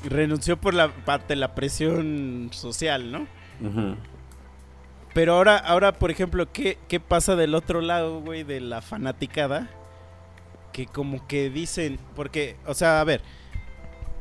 [0.06, 3.28] Renunció por la, parte la presión social, ¿no?
[5.14, 9.70] Pero ahora, ahora por ejemplo, ¿qué, ¿qué pasa del otro lado, güey, de la fanaticada?
[10.72, 13.22] Que como que dicen, porque, o sea, a ver,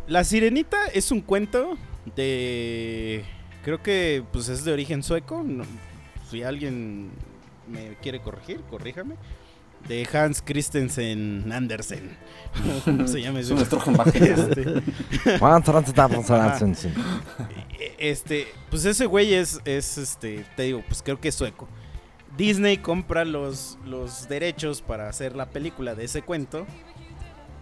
[0.07, 1.77] La Sirenita es un cuento
[2.15, 3.25] de,
[3.63, 5.43] creo que pues es de origen sueco,
[6.29, 7.09] si alguien
[7.67, 9.15] me quiere corregir, corríjame,
[9.87, 12.17] de Hans Christensen Andersen,
[12.77, 14.83] o como se llama Es ese un Strogenbacher.
[15.33, 15.41] Este,
[17.79, 21.67] e- este, pues ese güey es, es, este, te digo, pues creo que es sueco.
[22.37, 26.65] Disney compra los, los derechos para hacer la película de ese cuento.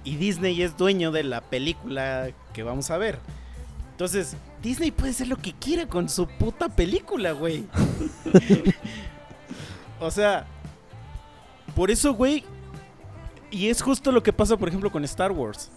[0.04, 3.20] Y Disney es dueño de la película que vamos a ver.
[3.92, 7.66] Entonces, Disney puede hacer lo que quiera con su puta película, güey.
[10.00, 10.48] o sea,
[11.76, 12.44] por eso, güey.
[13.50, 15.72] Y es justo lo que pasa, por ejemplo, con Star Wars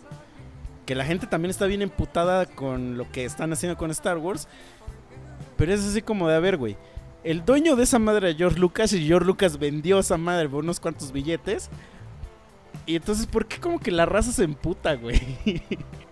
[0.85, 4.49] que la gente también está bien emputada con lo que están haciendo con Star Wars.
[5.57, 6.77] Pero es así como de, a ver, güey.
[7.23, 10.63] El dueño de esa madre es George Lucas y George Lucas vendió esa madre por
[10.63, 11.71] unos cuantos billetes.
[12.87, 15.21] Y entonces, ¿por qué como que la raza se emputa, güey?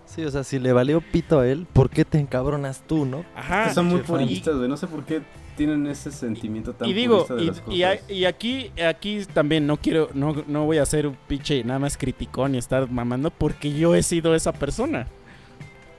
[0.05, 3.25] Sí, o sea, si le valió pito a él, ¿por qué te encabronas tú, no?
[3.35, 3.69] Ajá.
[3.69, 4.69] Que son muy puristas, güey.
[4.69, 5.23] No sé por qué
[5.55, 7.75] tienen ese sentimiento tan y digo, purista de y, las cosas.
[7.75, 11.63] y a- y aquí, aquí también no quiero, no, no voy a ser un pinche
[11.63, 15.07] nada más criticón y estar mamando porque yo he sido esa persona.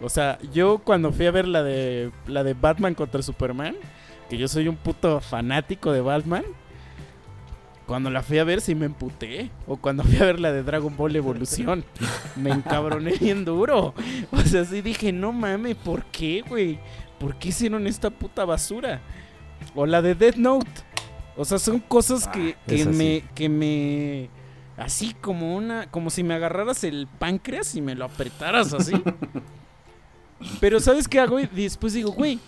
[0.01, 3.77] O sea, yo cuando fui a ver la de la de Batman contra Superman,
[4.29, 6.45] que yo soy un puto fanático de Batman,
[7.87, 9.51] cuando la fui a ver sí me emputé.
[9.67, 11.85] O cuando fui a ver la de Dragon Ball Evolución,
[12.37, 13.95] me encabroné bien duro.
[14.33, 16.79] O sea, sí dije, no mames, ¿por qué, güey?
[17.19, 19.01] ¿Por qué hicieron esta puta basura?
[19.75, 20.71] O la de Death Note.
[21.37, 22.97] O sea, son cosas que, que esa sí.
[22.97, 24.31] me, que me.
[24.77, 25.91] Así como una.
[25.91, 28.95] Como si me agarraras el páncreas y me lo apretaras así.
[30.61, 31.41] pero ¿sabes qué hago?
[31.41, 32.39] Y después digo, güey,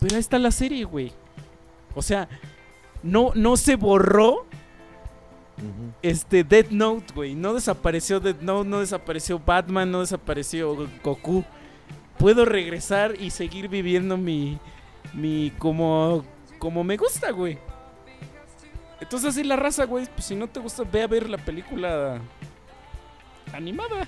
[0.00, 1.12] pero ahí está la serie, güey.
[1.94, 2.28] O sea,
[3.02, 4.46] no, no se borró
[6.02, 7.34] este Death Note, güey.
[7.34, 11.44] No desapareció Death Note, no desapareció Batman, no desapareció Goku.
[12.18, 14.58] Puedo regresar y seguir viviendo mi.
[15.14, 15.52] mi.
[15.58, 16.24] como.
[16.58, 17.58] Como me gusta, güey.
[19.00, 22.20] Entonces así la raza, güey, pues si no te gusta, ve a ver la película
[23.52, 24.06] animada.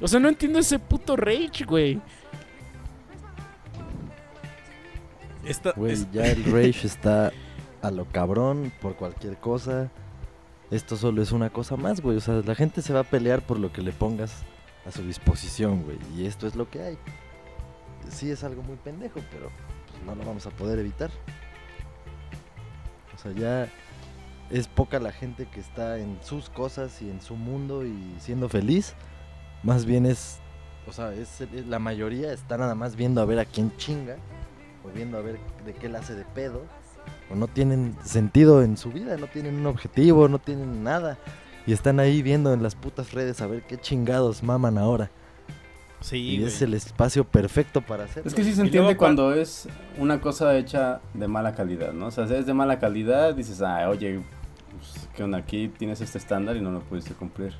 [0.00, 2.00] O sea, no entiendo ese puto rage, güey.
[5.44, 7.32] Esta, Güey, es- ya el rage está
[7.82, 9.90] a lo cabrón por cualquier cosa.
[10.70, 12.16] Esto solo es una cosa más, güey.
[12.16, 14.42] O sea, la gente se va a pelear por lo que le pongas
[14.86, 15.98] a su disposición, güey.
[16.16, 16.98] Y esto es lo que hay.
[18.08, 19.50] Sí es algo muy pendejo, pero
[20.06, 21.10] no lo vamos a poder evitar.
[23.14, 23.68] O sea, ya
[24.50, 28.48] es poca la gente que está en sus cosas y en su mundo y siendo
[28.48, 28.94] feliz.
[29.62, 30.38] Más bien es,
[30.86, 34.16] o sea, es, la mayoría está nada más viendo a ver a quién chinga
[34.84, 36.62] o viendo a ver de qué la hace de pedo
[37.30, 41.18] o no tienen sentido en su vida, no tienen un objetivo, no tienen nada.
[41.66, 45.10] Y están ahí viendo en las putas redes a ver qué chingados maman ahora.
[46.00, 46.48] Sí, Y güey.
[46.48, 48.26] es el espacio perfecto para hacerlo.
[48.28, 52.06] Es que sí se entiende luego cuando es una cosa hecha de mala calidad, ¿no?
[52.06, 54.20] O sea, si es de mala calidad, dices, ah, oye,
[54.78, 55.38] pues, ¿qué onda?
[55.38, 57.52] Aquí tienes este estándar y no lo pudiste cumplir.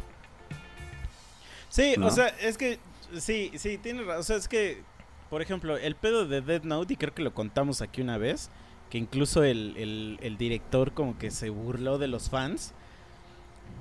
[1.68, 2.06] Sí, ¿no?
[2.06, 2.78] o sea, es que
[3.18, 4.20] sí, sí, tienes razón.
[4.20, 4.82] O sea, es que,
[5.28, 8.50] por ejemplo, el pedo de Dead Note, y creo que lo contamos aquí una vez,
[8.88, 12.72] que incluso el, el- el director como que se burló de los fans.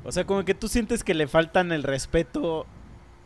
[0.04, 2.68] O sea, como que tú sientes que le faltan el respeto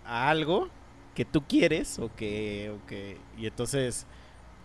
[0.05, 0.69] a algo
[1.13, 4.05] que tú quieres o que, o que y entonces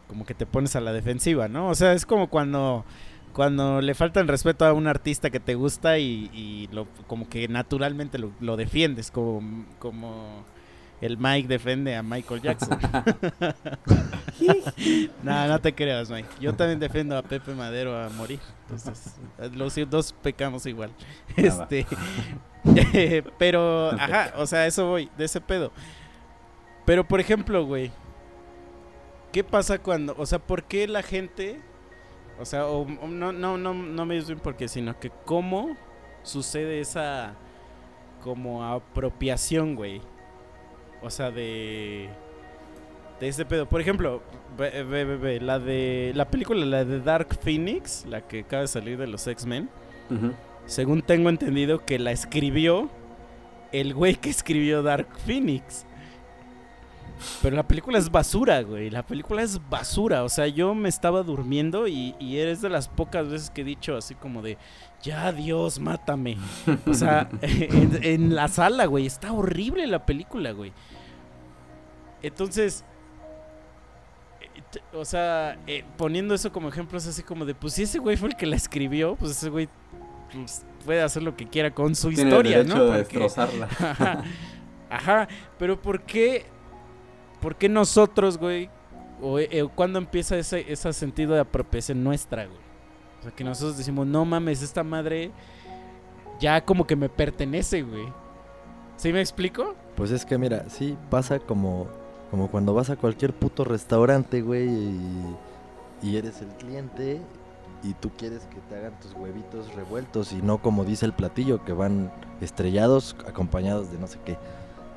[0.07, 1.69] como que te pones a la defensiva, ¿no?
[1.69, 2.85] O sea, es como cuando
[3.33, 7.29] cuando le falta el respeto a un artista que te gusta y, y lo, como
[7.29, 10.45] que naturalmente lo, lo defiendes, como, como
[11.01, 12.77] el Mike defiende a Michael Jackson.
[15.23, 16.29] no, no te creas, Mike.
[16.41, 18.41] Yo también defiendo a Pepe Madero a morir.
[18.69, 19.15] Entonces,
[19.55, 20.91] los dos pecamos igual.
[21.37, 21.69] Nada.
[21.71, 21.87] Este,
[23.39, 25.71] pero, ajá, o sea, eso voy, de ese pedo.
[26.89, 27.91] Pero, por ejemplo, güey,
[29.31, 31.61] ¿qué pasa cuando, o sea, por qué la gente,
[32.41, 35.11] o sea, o- o no, no, no, no me dices bien por qué, sino que
[35.27, 35.77] cómo
[36.23, 37.35] sucede esa
[38.25, 40.01] como apropiación, güey?
[41.03, 42.09] O sea, de
[43.21, 43.67] de ese pedo.
[43.69, 44.23] Por ejemplo,
[44.57, 48.63] ve, ve, ve, ve, la de la película la de Dark Phoenix, la que acaba
[48.63, 49.69] de salir de los X-Men.
[50.65, 52.89] Según tengo entendido que la escribió
[53.73, 55.85] el güey que escribió Dark Phoenix.
[57.43, 58.91] Pero la película es basura, güey.
[58.91, 60.25] La película es basura.
[60.25, 63.65] O sea, yo me estaba durmiendo y, y eres de las pocas veces que he
[63.65, 64.59] dicho así como de,
[65.03, 66.37] ya Dios, mátame.
[66.87, 69.07] O sea, en, en la sala, güey.
[69.07, 70.73] Está horrible la película, güey.
[72.23, 72.85] Entonces,
[74.41, 77.99] eh, o sea, eh, poniendo eso como ejemplo, es así como de, pues si ese
[77.99, 79.69] güey fue el que la escribió, pues ese güey
[80.33, 82.93] pues, puede hacer lo que quiera con su Tiene historia, el derecho ¿no?
[82.93, 83.69] de Porque- destrozarla.
[83.79, 84.23] Ajá,
[84.91, 85.29] ajá,
[85.59, 86.47] pero ¿por qué,
[87.41, 88.71] por qué nosotros, güey,
[89.21, 92.59] o eh, cuando empieza ese, ese sentido de apropiación nuestra, güey?
[93.21, 95.33] O sea, que nosotros decimos, no mames, esta madre
[96.41, 98.07] ya como que me pertenece, güey.
[98.97, 99.75] ¿Sí me explico?
[99.97, 101.89] Pues es que mira, sí pasa como,
[102.31, 105.37] como cuando vas a cualquier puto restaurante, güey, y,
[106.03, 107.21] y eres el cliente
[107.83, 111.65] y tú quieres que te hagan tus huevitos revueltos y no como dice el platillo,
[111.65, 114.37] que van estrellados acompañados de no sé qué.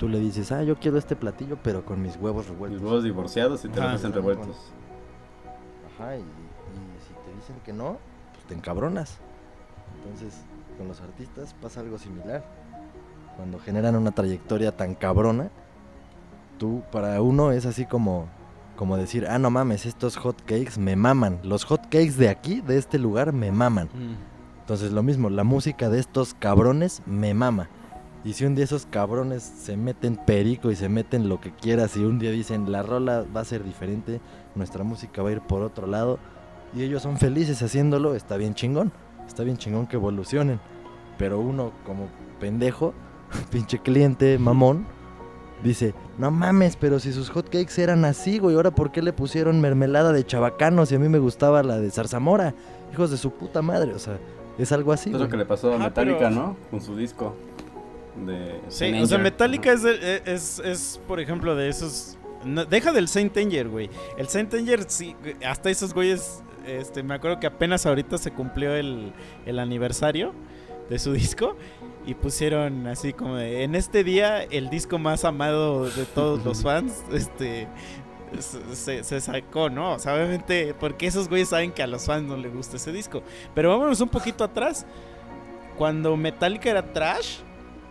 [0.02, 2.82] Tú le dices, ah, yo quiero este platillo, pero con mis huevos revueltos.
[2.82, 4.58] huevos divorciados y te los hacen revueltos.
[5.94, 6.24] Ajá, y, y
[7.08, 8.00] si te dicen que no,
[8.34, 9.20] pues te encabronas.
[9.98, 10.42] Entonces,
[10.76, 12.44] con los artistas pasa algo similar.
[13.38, 15.52] Cuando generan una trayectoria tan cabrona,
[16.58, 18.26] tú, para uno es así como,
[18.78, 21.42] como decir, ah, no mames, estos hot cakes me maman.
[21.44, 23.88] Los hot cakes de aquí, de este lugar, me maman.
[24.62, 27.70] Entonces, lo mismo, la música de estos cabrones me mama.
[28.24, 31.98] Y si un día esos cabrones se meten perico y se meten lo que quieras
[31.98, 34.22] y un día dicen la rola va a ser diferente,
[34.54, 36.20] nuestra música va a ir por otro lado
[36.76, 38.92] y ellos son felices haciéndolo, está bien chingón,
[39.28, 40.60] está bien chingón que evolucionen.
[41.18, 42.08] Pero uno como
[42.40, 42.94] pendejo,
[43.52, 44.86] pinche cliente, mamón,
[45.64, 49.60] dice, no mames, pero si sus hotcakes eran así, güey, ahora por qué le pusieron
[49.62, 52.54] mermelada de chabacano si a mí me gustaba la de zarzamora?
[52.94, 54.20] Hijos de su puta madre, o sea,
[54.58, 55.12] es algo así.
[55.12, 56.58] Es lo que le pasó a Metallica, pero- ¿no?
[56.70, 57.36] Con su disco
[58.16, 59.18] de Sí, Saint o sea.
[59.18, 62.18] Metallica es, de- es, es, por ejemplo, de esos...
[62.44, 63.90] no, deja del Saint Anger, güey.
[64.18, 68.74] El Saint Anger, sí, hasta esos güeyes, este, me acuerdo que apenas ahorita se cumplió
[68.76, 69.14] el,
[69.46, 70.34] el aniversario
[70.90, 71.56] de su disco
[72.06, 76.64] y pusieron así como de, en este día el disco más amado de todos los
[76.64, 77.68] fans, este...
[78.40, 79.94] se- Se, se sacó, ¿no?
[79.94, 82.92] O sea, obviamente, porque esos güeyes saben que a los fans no les gusta ese
[82.92, 83.22] disco.
[83.54, 84.86] Pero vámonos un poquito atrás.
[85.78, 87.40] Cuando Metallica era trash,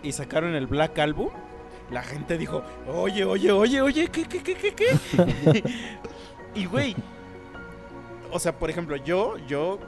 [0.03, 1.29] y sacaron el Black Album,
[1.91, 5.65] la gente dijo, oye, oye, oye, oye, ¿qué, qué, qué, qué, qué?
[6.55, 6.95] y güey,
[8.33, 9.79] o sea, por ejemplo, yo, yo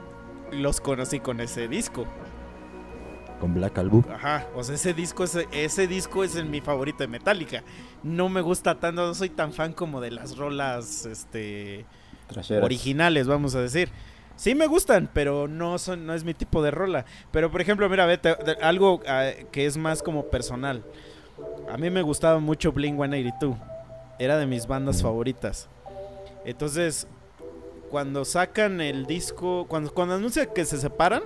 [0.51, 2.05] los conocí con ese disco.
[3.39, 4.03] Con Black Album.
[4.13, 7.63] Ajá, o sea, ese disco es, ese disco es el- mi favorito de Metallica.
[8.01, 11.85] No me gusta tanto, no soy tan fan como de las rolas, este,
[12.27, 12.63] Trasheras.
[12.63, 13.89] originales, vamos a decir.
[14.35, 17.05] Sí me gustan, pero no son no es mi tipo de rola.
[17.31, 20.83] Pero por ejemplo, mira, vete, algo ah, que es más como personal.
[21.69, 23.57] A mí me gustaba mucho Blink 182.
[24.19, 25.69] Era de mis bandas favoritas.
[26.45, 27.07] Entonces,
[27.89, 31.23] cuando sacan el disco, cuando cuando anuncian que se separan,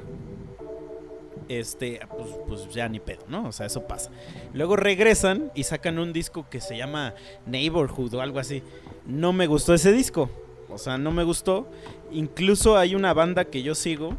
[1.49, 3.47] este, pues, pues ya ni pedo, ¿no?
[3.47, 4.11] O sea, eso pasa.
[4.53, 7.13] Luego regresan y sacan un disco que se llama
[7.45, 8.63] Neighborhood o algo así.
[9.05, 10.29] No me gustó ese disco.
[10.69, 11.67] O sea, no me gustó.
[12.11, 14.15] Incluso hay una banda que yo sigo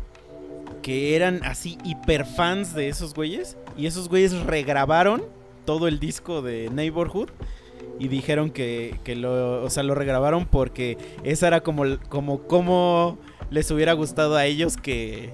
[0.83, 3.57] que eran así hiper fans de esos güeyes.
[3.77, 5.23] Y esos güeyes regrabaron
[5.65, 7.29] todo el disco de Neighborhood.
[8.01, 13.19] Y dijeron que, que lo, o sea, lo regrabaron porque esa era como, como, como
[13.51, 15.31] les hubiera gustado a ellos que,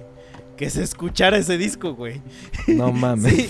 [0.57, 2.21] que se escuchara ese disco, güey.
[2.67, 3.31] No mames.
[3.33, 3.49] Sí.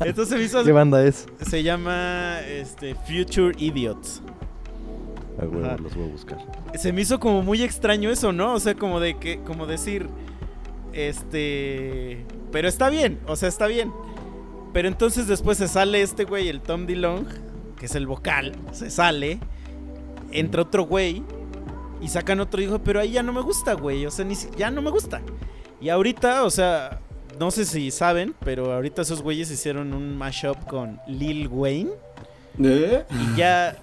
[0.00, 1.26] Entonces me hizo- ¿Qué banda es?
[1.46, 4.22] se llama este, Future Idiots.
[5.40, 6.38] A huevo, los voy a buscar.
[6.74, 8.54] Se me hizo como muy extraño eso, ¿no?
[8.54, 10.08] O sea, como de que, como decir,
[10.92, 13.92] este, pero está bien, o sea, está bien.
[14.72, 17.24] Pero entonces después se sale este güey, el Tom DeLong,
[17.78, 19.38] que es el vocal, se sale,
[20.32, 21.22] entra otro güey
[22.00, 24.48] y sacan otro hijo, pero ahí ya no me gusta, güey, o sea, ni si-
[24.56, 25.20] ya no me gusta.
[25.80, 27.00] Y ahorita, o sea,
[27.38, 31.90] no sé si saben, pero ahorita esos güeyes hicieron un mashup con Lil Wayne.
[32.62, 33.04] ¿Eh?
[33.10, 33.76] Y ya,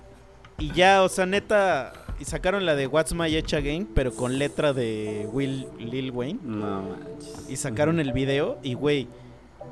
[0.57, 4.39] y ya, o sea, neta, y sacaron la de What's My Age Again, pero con
[4.39, 6.39] letra de Will Lil Wayne.
[6.43, 7.49] No manches.
[7.49, 9.07] Y sacaron el video y, güey,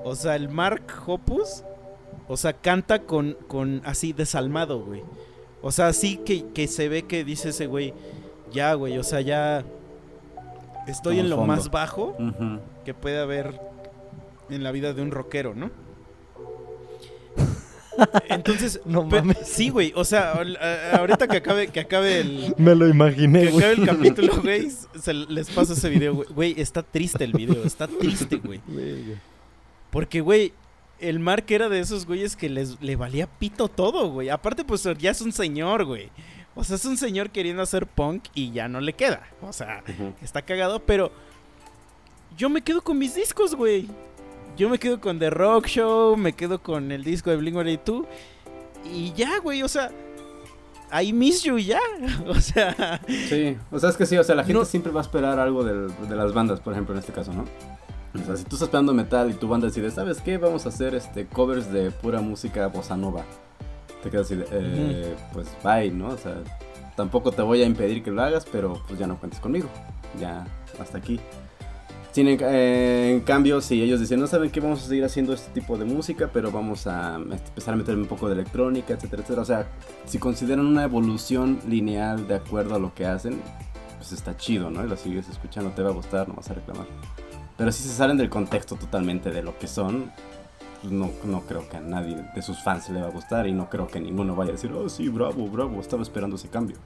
[0.03, 1.63] o sea, el Mark Hoppus,
[2.27, 5.01] o sea, canta con, con así desalmado, güey.
[5.61, 7.93] O sea, así que, que se ve que dice ese güey,
[8.51, 9.63] ya, güey, o sea, ya
[10.87, 11.55] estoy Como en lo fondo.
[11.55, 12.17] más bajo
[12.83, 13.59] que puede haber
[14.49, 15.71] en la vida de un rockero, ¿no?
[18.29, 19.37] Entonces, No mames.
[19.43, 20.33] sí, güey, o sea,
[20.93, 23.63] ahorita que acabe, que acabe el, Me lo imaginé, que güey.
[23.65, 26.27] acabe el capítulo, güey, se les paso ese video, güey.
[26.33, 28.61] Güey, está triste el video, está triste, güey.
[29.91, 30.53] Porque, güey,
[30.99, 34.29] el Mark era de esos güeyes que les, le valía pito todo, güey.
[34.29, 36.09] Aparte, pues ya es un señor, güey.
[36.55, 39.23] O sea, es un señor queriendo hacer punk y ya no le queda.
[39.41, 39.83] O sea,
[40.21, 41.11] está cagado, pero
[42.37, 43.87] yo me quedo con mis discos, güey.
[44.57, 48.05] Yo me quedo con The Rock Show, me quedo con el disco de Blink-182
[48.93, 49.91] y ya, güey, o sea,
[51.01, 51.79] I miss you ya.
[52.27, 54.65] O sea, Sí, o sea, es que sí, o sea, la gente No.
[54.65, 57.45] siempre va a esperar algo de las bandas, por ejemplo, en este caso, ¿no?
[58.13, 60.37] O sea, si tú estás esperando metal y tu banda decide, ¿sabes qué?
[60.37, 63.23] Vamos a hacer este covers de pura música bossa nova.
[64.03, 66.09] Te quedas así, de, eh, pues bye, ¿no?
[66.09, 66.35] O sea,
[66.95, 69.67] tampoco te voy a impedir que lo hagas, pero pues ya no cuentes conmigo.
[70.19, 70.45] Ya,
[70.79, 71.19] hasta aquí.
[72.13, 75.51] Sin en, eh, cambio, si ellos dicen, no saben qué, vamos a seguir haciendo este
[75.51, 79.41] tipo de música, pero vamos a empezar a meterme un poco de electrónica, etcétera, etcétera.
[79.41, 79.67] O sea,
[80.05, 83.41] si consideran una evolución lineal de acuerdo a lo que hacen,
[83.97, 84.85] pues está chido, ¿no?
[84.85, 86.85] Y lo sigues escuchando, te va a gustar, no vas a reclamar.
[87.57, 90.11] Pero si se salen del contexto totalmente de lo que son,
[90.81, 93.53] pues no, no creo que a nadie de sus fans le va a gustar y
[93.53, 96.77] no creo que ninguno vaya a decir, oh sí, bravo, bravo, estaba esperando ese cambio.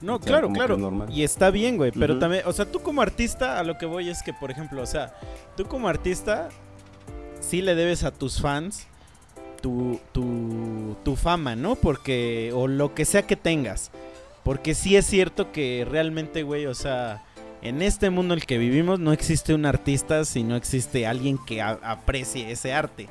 [0.00, 1.06] No, O sea, claro, claro.
[1.10, 4.08] Y está bien, güey, pero también, o sea, tú como artista, a lo que voy
[4.08, 5.14] es que, por ejemplo, o sea,
[5.56, 6.48] tú como artista,
[7.40, 8.86] sí le debes a tus fans
[9.60, 11.76] tu, tu, tu fama, ¿no?
[11.76, 13.90] Porque, o lo que sea que tengas.
[14.44, 17.24] Porque sí es cierto que realmente, güey, o sea,
[17.62, 21.38] en este mundo en el que vivimos no existe un artista si no existe alguien
[21.44, 23.08] que aprecie ese arte.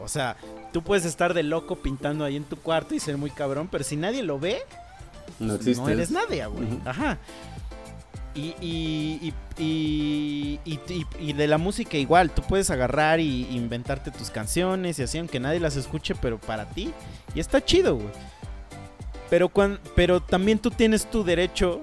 [0.00, 0.36] O sea,
[0.72, 3.82] tú puedes estar de loco pintando ahí en tu cuarto y ser muy cabrón, pero
[3.82, 4.62] si nadie lo ve,
[5.38, 5.82] No existe.
[5.82, 6.68] no eres nadie, güey.
[6.84, 7.18] Ajá.
[8.34, 10.60] Y, y, y,
[11.18, 15.40] y, de la música igual, tú puedes agarrar y inventarte tus canciones y así, aunque
[15.40, 16.92] nadie las escuche, pero para ti.
[17.34, 18.08] Y está chido, güey.
[19.28, 19.50] Pero,
[19.96, 21.82] pero también tú tienes tu derecho,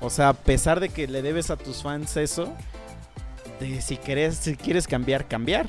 [0.00, 2.52] o sea, a pesar de que le debes a tus fans eso,
[3.60, 5.68] de si quieres, si quieres cambiar, cambiar.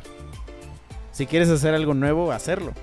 [1.11, 2.73] Si quieres hacer algo nuevo, hacerlo.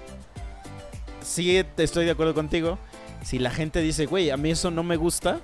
[1.23, 2.79] Sí, estoy de acuerdo contigo.
[3.23, 5.41] Si la gente dice, güey, a mí eso no me gusta,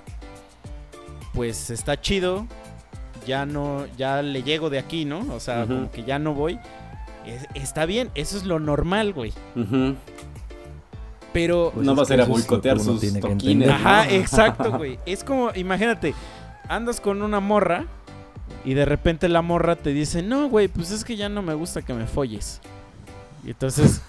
[1.33, 2.47] pues está chido.
[3.25, 5.25] Ya no, ya le llego de aquí, ¿no?
[5.33, 6.59] O sea, como que ya no voy.
[7.25, 9.33] Es- está bien, eso es lo normal, güey.
[11.33, 13.69] Pero, Pues no vas a ir a boicotear sus toquines.
[13.69, 14.11] ajá, ¿no?
[14.11, 14.97] exacto, güey.
[15.05, 16.13] Es como, imagínate,
[16.67, 17.85] andas con una morra
[18.65, 21.53] y de repente la morra te dice, no, güey, pues es que ya no me
[21.53, 22.59] gusta que me folles.
[23.47, 24.01] Y entonces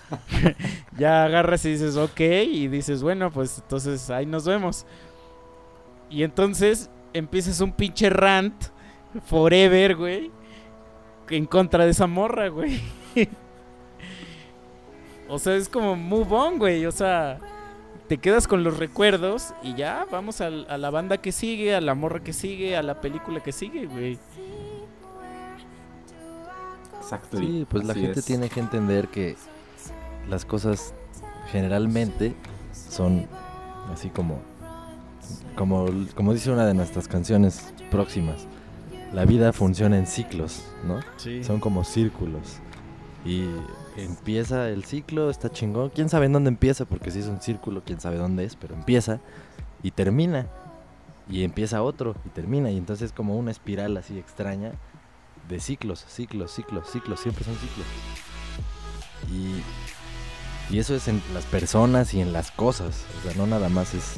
[0.99, 4.85] ya agarras y dices, ok, y dices, bueno, pues entonces ahí nos vemos.
[6.11, 8.65] Y entonces empiezas un pinche rant
[9.27, 10.33] forever, güey,
[11.31, 12.81] en contra de esa morra, güey.
[15.29, 17.39] o sea, es como move on, güey, o sea,
[18.09, 21.81] te quedas con los recuerdos y ya vamos al- a, la banda que sigue, a
[21.81, 24.19] la morra que sigue, a la película que sigue, güey.
[27.33, 28.25] Sí, pues la gente es.
[28.25, 29.37] tiene que entender que
[30.29, 30.95] las cosas
[31.51, 32.35] generalmente
[32.73, 33.27] son
[33.93, 34.41] así como,
[35.57, 38.47] como, como dice una de nuestras canciones próximas.
[39.13, 41.01] La vida funciona en ciclos, ¿no?
[41.17, 41.43] Sí.
[41.43, 42.59] Son como círculos.
[43.25, 43.45] Y
[43.97, 45.91] empieza el ciclo, está chingón.
[45.91, 48.75] Quién sabe en dónde empieza, porque si es un círculo, quién sabe dónde es, pero
[48.75, 49.21] empieza.
[49.83, 50.47] y termina.
[51.31, 52.71] Y empieza otro y termina.
[52.71, 54.73] Y entonces es como una espiral así extraña
[55.49, 57.21] de ciclos, ciclos, ciclos, ciclos.
[57.21, 57.87] Siempre son ciclos.
[59.31, 63.05] Y, y eso es en las personas y en las cosas.
[63.19, 64.17] O sea, no nada más es,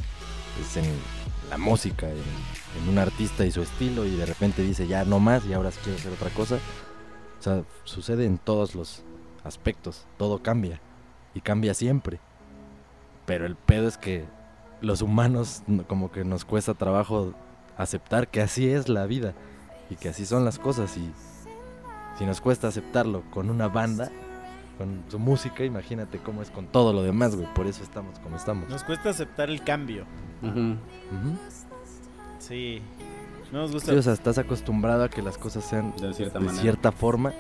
[0.61, 0.85] es en
[1.49, 2.17] la música, en,
[2.83, 4.05] en un artista y su estilo.
[4.07, 6.57] Y de repente dice, ya no más y ahora quiero hacer otra cosa.
[7.39, 9.03] O sea, sucede en todos los
[9.45, 10.07] aspectos.
[10.19, 10.81] Todo cambia.
[11.35, 12.21] Y cambia siempre.
[13.27, 14.25] Pero el pedo es que
[14.81, 17.35] los humanos no- como que nos cuesta trabajo
[17.77, 19.35] aceptar que así es la vida
[19.91, 21.11] y que así son las cosas y
[22.19, 24.11] si nos cuesta aceptarlo con una banda,
[24.79, 27.47] con su música, imagínate cómo es con todo lo demás, güey.
[27.55, 28.69] Por eso estamos como estamos.
[28.69, 30.05] Nos cuesta aceptar el cambio.
[30.43, 30.51] Ujú.
[30.61, 31.37] Ujú.
[32.39, 32.83] Sí.
[33.53, 33.93] No nos gusta.
[33.93, 36.63] Sí, o sea, estás acostumbrado a que las cosas sean De cierta de manera.
[36.63, 37.33] cierta forma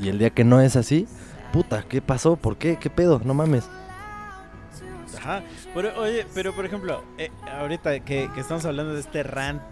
[0.00, 1.06] y el día que no es así,
[1.52, 2.36] puta, ¿qué pasó?
[2.36, 2.76] ¿Por qué?
[2.76, 3.20] ¿Qué pedo?
[3.24, 3.68] No mames.
[5.16, 5.42] Ajá.
[5.74, 9.62] Pero, oye, pero por ejemplo, eh, ahorita que, que estamos hablando de este rant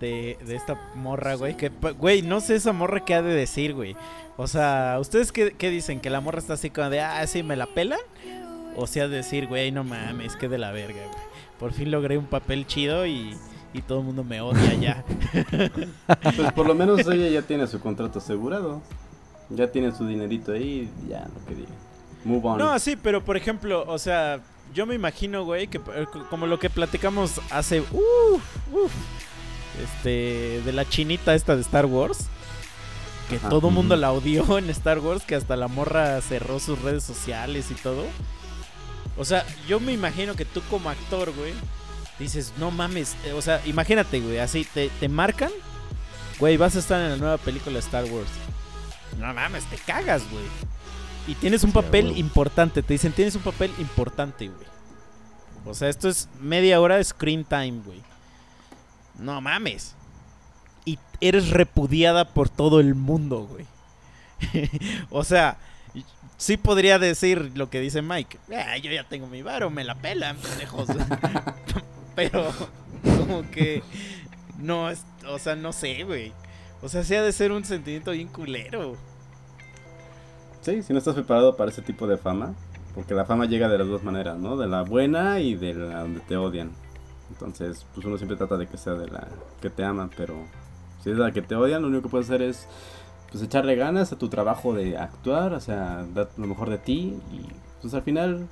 [0.00, 3.74] de, de esta morra, güey, que, güey, no sé esa morra qué ha de decir,
[3.74, 3.96] güey.
[4.36, 6.00] O sea, ¿ustedes qué, qué dicen?
[6.00, 8.00] ¿Que la morra está así como de, ah, sí, me la pelan?
[8.76, 11.22] O sea, decir, güey, no mames, que de la verga, güey.
[11.58, 13.36] Por fin logré un papel chido y,
[13.74, 15.04] y todo el mundo me odia ya.
[16.36, 18.80] Pues por lo menos ella ya tiene su contrato asegurado.
[19.50, 21.68] Ya tiene su dinerito ahí, ya lo que diga.
[22.24, 22.58] Move on.
[22.58, 24.40] No, sí, pero por ejemplo, o sea,
[24.72, 28.42] yo me imagino, güey, que eh, co- como lo que platicamos hace, uf,
[29.82, 32.26] este, de la chinita esta de Star Wars,
[33.28, 33.48] que Ajá.
[33.48, 37.04] todo el mundo la odió en Star Wars, que hasta la morra cerró sus redes
[37.04, 38.04] sociales y todo.
[39.16, 41.52] O sea, yo me imagino que tú como actor, güey,
[42.18, 45.50] dices, no mames, eh, o sea, imagínate, güey, así, te, te marcan,
[46.38, 48.30] güey, vas a estar en la nueva película de Star Wars.
[49.18, 50.44] No mames, te cagas, güey.
[51.28, 54.66] Y tienes un Sí, papel importante, te dicen, tienes un papel importante, güey.
[55.64, 58.02] O sea, esto es media hora de screen time, güey.
[59.22, 59.94] No mames.
[60.84, 63.66] Y eres repudiada por todo el mundo, güey.
[65.10, 65.56] o sea,
[66.36, 68.38] sí podría decir lo que dice Mike.
[68.54, 70.88] "Ah, yo ya tengo mi varo, me la pelan, pendejos.
[72.16, 72.50] Pero,
[73.02, 73.82] como que.
[74.58, 76.32] No, es, o sea, no sé, güey.
[76.82, 78.96] O sea, sí ha de ser un sentimiento bien culero.
[80.62, 82.54] Sí, si no estás preparado para ese tipo de fama,
[82.94, 84.56] porque la fama llega de las dos maneras, ¿no?
[84.56, 86.72] De la buena y de la donde te odian.
[87.32, 89.26] Entonces, pues uno siempre trata de que sea de la
[89.60, 90.34] que te aman, pero
[91.02, 92.68] si es de la que te odian, lo único que puedes hacer es
[93.30, 97.16] pues echarle ganas a tu trabajo de actuar, o sea, dar lo mejor de ti
[97.32, 97.46] y
[97.80, 98.46] pues al final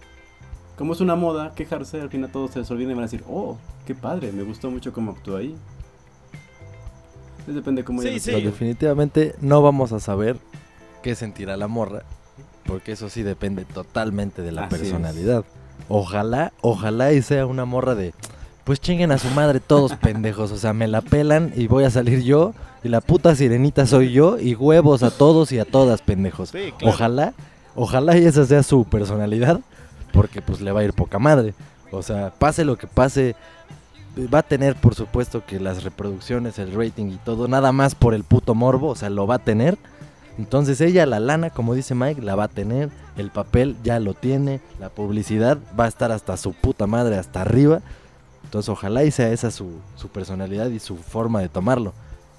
[0.78, 3.22] como es una moda quejarse, al final todos se les olvida y van a decir,
[3.28, 5.54] "Oh, qué padre, me gustó mucho cómo actuó ahí."
[7.32, 8.40] Entonces, depende cómo Sí, sí.
[8.40, 10.38] Definitivamente no vamos a saber
[11.02, 12.02] qué sentirá la morra,
[12.64, 14.80] porque eso sí depende totalmente de la Así es.
[14.80, 15.44] personalidad.
[15.88, 18.14] Ojalá, ojalá y sea una morra de,
[18.64, 21.90] pues chinguen a su madre todos pendejos, o sea, me la pelan y voy a
[21.90, 22.52] salir yo
[22.82, 26.50] y la puta sirenita soy yo y huevos a todos y a todas pendejos.
[26.50, 26.94] Sí, claro.
[26.94, 27.34] Ojalá,
[27.74, 29.60] ojalá y esa sea su personalidad,
[30.12, 31.54] porque pues le va a ir poca madre.
[31.90, 33.34] O sea, pase lo que pase,
[34.32, 38.14] va a tener por supuesto que las reproducciones, el rating y todo, nada más por
[38.14, 39.76] el puto morbo, o sea, lo va a tener.
[40.38, 44.14] Entonces ella la lana, como dice Mike, la va a tener, el papel ya lo
[44.14, 47.80] tiene, la publicidad va a estar hasta su puta madre, hasta arriba.
[48.44, 51.92] Entonces ojalá y sea esa su, su personalidad y su forma de tomarlo.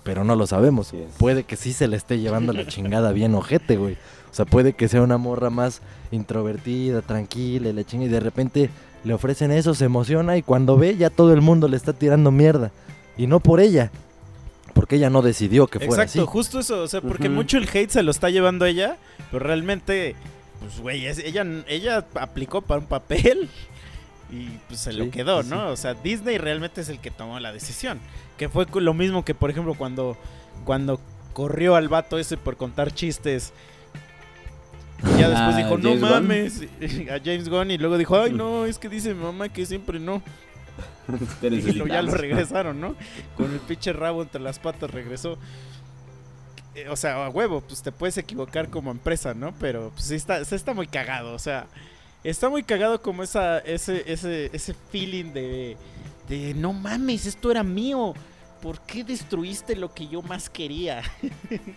[0.03, 0.91] Pero no lo sabemos.
[1.19, 3.93] Puede que sí se le esté llevando la chingada bien ojete, güey.
[4.31, 5.81] O sea, puede que sea una morra más
[6.11, 8.69] introvertida, tranquila, y la chinga, y de repente
[9.03, 12.31] le ofrecen eso, se emociona y cuando ve ya todo el mundo le está tirando
[12.31, 12.71] mierda.
[13.17, 13.91] Y no por ella,
[14.73, 16.31] porque ella no decidió que fuera Exacto, así.
[16.31, 18.97] justo eso, o sea, porque mucho el hate se lo está llevando ella,
[19.31, 20.15] pero realmente,
[20.61, 23.49] pues, güey, es- ella, ella aplicó para un papel
[24.31, 25.69] y pues se lo quedó, sí, ¿no?
[25.69, 27.99] O sea, Disney realmente es el que tomó la decisión,
[28.37, 30.17] que fue lo mismo que, por ejemplo, cuando,
[30.63, 30.99] cuando
[31.33, 33.51] corrió al vato ese por contar chistes.
[35.03, 36.09] Y ya después Ah, dijo, no James Gunn.
[36.11, 36.61] mames,
[37.11, 39.99] a James Gunn, y luego dijo, ay, no, es que dice mi mamá que siempre
[39.99, 40.21] no.
[41.41, 42.95] Y lo- ya lo regresaron, ¿no?
[43.35, 45.37] Con el pinche rabo entre las patas regresó.
[46.75, 49.53] Eh, O sea, a huevo, pues te puedes equivocar como empresa, ¿no?
[49.59, 51.65] Pero pues sí está, sí está muy cagado, o sea,
[52.23, 55.77] está muy cagado como esa, ese, ese, ese feeling de,
[56.29, 58.13] de no mames, esto era mío.
[58.61, 61.01] ¿Por qué destruiste lo que yo más quería?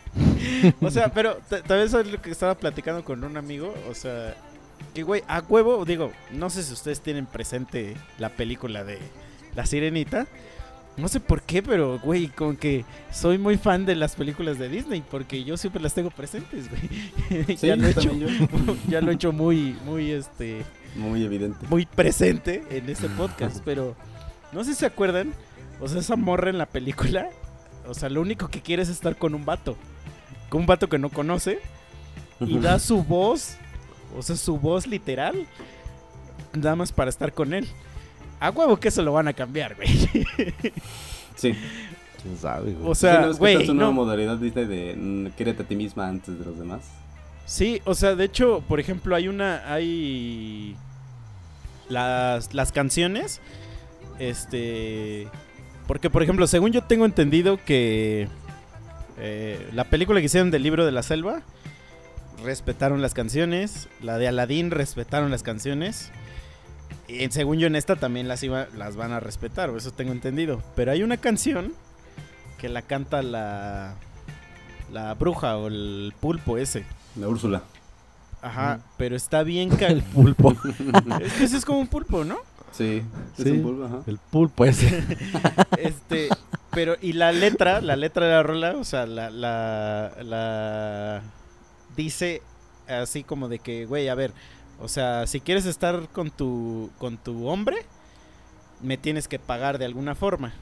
[0.82, 3.94] o sea, pero ta- tal vez es lo que estaba platicando con un amigo, o
[3.94, 4.34] sea,
[4.92, 8.98] que güey, a huevo, digo, no sé si ustedes tienen presente la película de
[9.54, 10.26] La Sirenita.
[10.96, 14.68] No sé por qué, pero güey, como que soy muy fan de las películas de
[14.68, 17.46] Disney porque yo siempre las tengo presentes, güey.
[17.56, 18.10] Sí, ya lo he hecho,
[18.88, 20.62] ya lo he hecho muy muy este
[20.94, 21.66] Muy evidente.
[21.68, 23.96] muy presente en este podcast, pero
[24.52, 25.32] no sé si se acuerdan,
[25.80, 27.28] o sea, esa morra en la película,
[27.88, 29.76] o sea, lo único que quiere es estar con un vato,
[30.48, 31.58] con un vato que no conoce,
[32.38, 33.56] y da su voz,
[34.16, 35.44] o sea, su voz literal,
[36.52, 37.66] nada más para estar con él.
[38.44, 39.88] A huevo que eso lo van a cambiar, güey.
[41.36, 41.52] Sí.
[42.22, 42.90] ¿Quién sabe, güey?
[42.90, 43.92] O Sí, ¿no sea, ves que güey, esta es una no.
[43.92, 46.82] modalidad dice de mm, quiérete a ti misma antes de los demás.
[47.46, 50.76] Sí, o sea, de hecho, por ejemplo, hay una, hay
[51.88, 53.40] las, las canciones,
[54.18, 55.28] este,
[55.86, 58.28] porque por ejemplo, según yo tengo entendido que
[59.18, 61.42] eh, la película que hicieron del libro de la selva,
[62.44, 66.10] respetaron las canciones, la de Aladdin respetaron las canciones,
[67.08, 70.12] y según yo en esta también las, iba, las van a respetar, o eso tengo
[70.12, 71.72] entendido, pero hay una canción
[72.58, 73.94] que la canta la,
[74.92, 76.84] la bruja o el pulpo ese.
[77.16, 77.62] La Úrsula.
[78.42, 79.92] Ajá, pero está bien cal...
[79.92, 80.52] El pulpo.
[81.22, 82.38] es que ese es como un pulpo, ¿no?
[82.72, 83.02] Sí.
[83.38, 83.50] Es Sí.
[83.50, 83.98] un pulpo, ajá.
[84.06, 85.02] El pulpo ese.
[85.78, 86.28] Este,
[86.70, 91.22] pero y la letra, la letra de la rola, o sea, la, la, la
[91.96, 92.42] dice
[92.88, 94.32] así como de que, güey, a ver,
[94.80, 97.76] o sea, si quieres estar con tu, con tu hombre,
[98.82, 100.52] me tienes que pagar de alguna forma.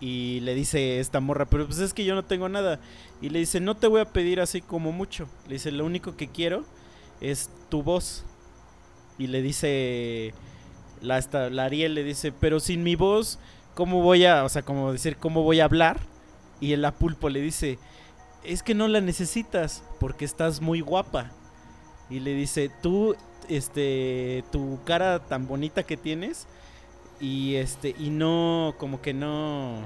[0.00, 2.78] Y le dice esta morra, pero pues es que yo no tengo nada.
[3.20, 5.28] Y le dice, no te voy a pedir así como mucho.
[5.46, 6.64] Le dice, lo único que quiero
[7.20, 8.24] es tu voz.
[9.18, 10.32] Y le dice,
[11.02, 13.40] la, esta, la Ariel le dice, pero sin mi voz,
[13.74, 15.98] ¿cómo voy a, o sea, como decir, cómo voy a hablar?
[16.60, 17.78] Y el Apulpo le dice,
[18.44, 21.32] es que no la necesitas porque estás muy guapa.
[22.10, 23.14] Y le dice, tú,
[23.48, 26.46] este, tu cara tan bonita que tienes
[27.20, 29.76] y este, y no, como que no,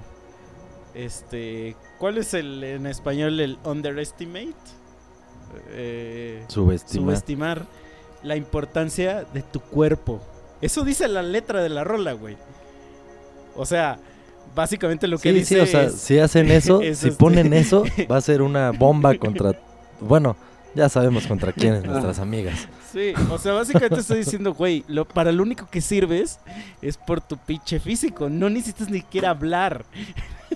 [0.94, 4.54] este, ¿cuál es el, en español, el underestimate?
[5.70, 7.04] Eh, Subestimar.
[7.04, 7.66] subestimar
[8.22, 10.20] la importancia de tu cuerpo.
[10.60, 12.36] Eso dice la letra de la rola, güey.
[13.56, 13.98] O sea,
[14.54, 17.18] básicamente lo que Sí, dice sí, o sea, es- si hacen eso, es si este-
[17.18, 19.58] ponen eso, va a ser una bomba contra...
[20.00, 20.36] Bueno,
[20.74, 22.68] ya sabemos contra quiénes, nuestras amigas.
[22.90, 26.38] Sí, o sea, básicamente estoy diciendo, güey, lo, para lo único que sirves
[26.80, 28.28] es por tu pinche físico.
[28.28, 29.84] No necesitas ni siquiera hablar.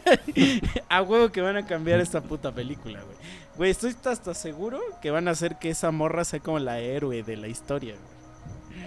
[0.89, 3.17] a huevo que van a cambiar esta puta película, güey.
[3.57, 7.23] Güey, estoy hasta seguro que van a hacer que esa morra sea como la héroe
[7.23, 8.87] de la historia, güey.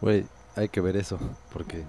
[0.00, 0.26] Güey,
[0.56, 1.18] hay que ver eso,
[1.52, 1.84] porque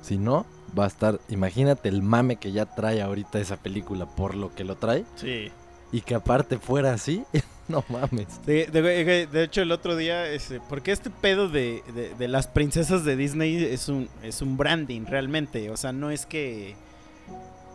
[0.00, 0.46] si no,
[0.78, 1.20] va a estar...
[1.28, 5.50] Imagínate el mame que ya trae ahorita esa película por lo que lo trae, Sí.
[5.92, 7.22] Y que aparte fuera así,
[7.68, 8.44] no mames.
[8.46, 13.14] De, hecho, el otro día, este, porque este pedo de, de- de las princesas de
[13.16, 15.70] Disney es un, es un branding realmente.
[15.70, 16.74] O sea, no es que.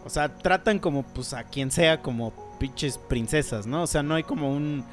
[0.05, 3.83] O sea, tratan como pues a quien sea como pinches princesas, ¿no?
[3.83, 4.83] O sea, no hay como un.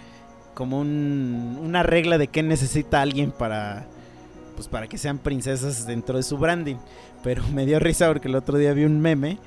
[0.54, 3.86] como un, una regla de qué necesita alguien para.
[4.56, 6.76] Pues para que sean princesas dentro de su branding.
[7.22, 9.38] Pero me dio risa porque el otro día vi un meme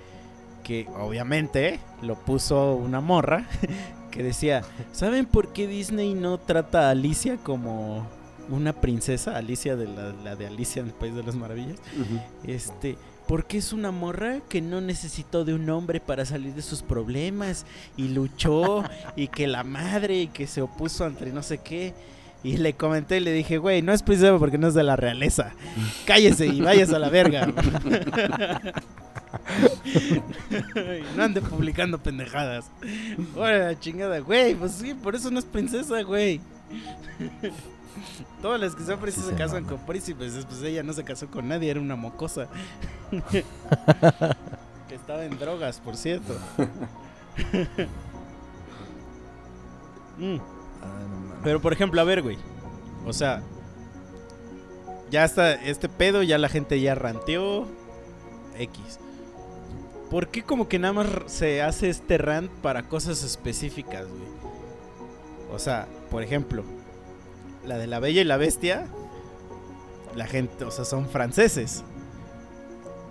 [0.68, 3.46] que obviamente lo puso una morra
[4.12, 8.06] que decía, ¿saben por qué Disney no trata a Alicia como
[8.50, 9.38] una princesa?
[9.38, 11.78] Alicia de la, la de Alicia en el País de las Maravillas.
[12.46, 12.98] Este,
[13.30, 17.66] porque es una morra que no necesitó de un hombre para salir de sus problemas
[17.96, 18.84] y luchó
[19.16, 21.94] y que la madre y que se opuso ante no sé qué.
[22.44, 24.98] Y le comenté y le dije, güey, no es princesa porque no es de la
[24.98, 25.54] realeza.
[26.06, 27.54] Cállese y váyase a la verga.
[31.16, 32.70] No ande publicando pendejadas.
[33.36, 36.42] Ahora la chingada, güey, pues sí, por eso no es princesa, güey.
[38.42, 41.28] Todas las que son princesas Sí se casan con príncipes, pues ella no se casó
[41.28, 42.48] con nadie, era una mocosa.
[43.32, 46.38] que estaba en drogas, por cierto.
[50.18, 50.38] Mm.
[50.38, 51.40] Ah.
[51.44, 52.38] Pero por ejemplo, a ver, güey.
[53.06, 53.42] O sea,
[55.10, 57.68] ya está este pedo, ya la gente ya ranteó.
[58.58, 59.00] X.
[60.10, 64.38] ¿Por qué como que nada más se hace este rant para cosas específicas, güey?
[65.52, 66.64] O sea, por ejemplo,
[67.66, 68.88] la de la Bella y la Bestia,
[70.16, 71.84] la gente, o sea, son franceses.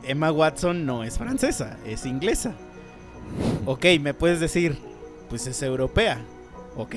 [0.03, 2.55] Emma Watson no es francesa, es inglesa.
[3.67, 4.79] Ok, me puedes decir,
[5.29, 6.21] pues es europea.
[6.77, 6.95] Ok.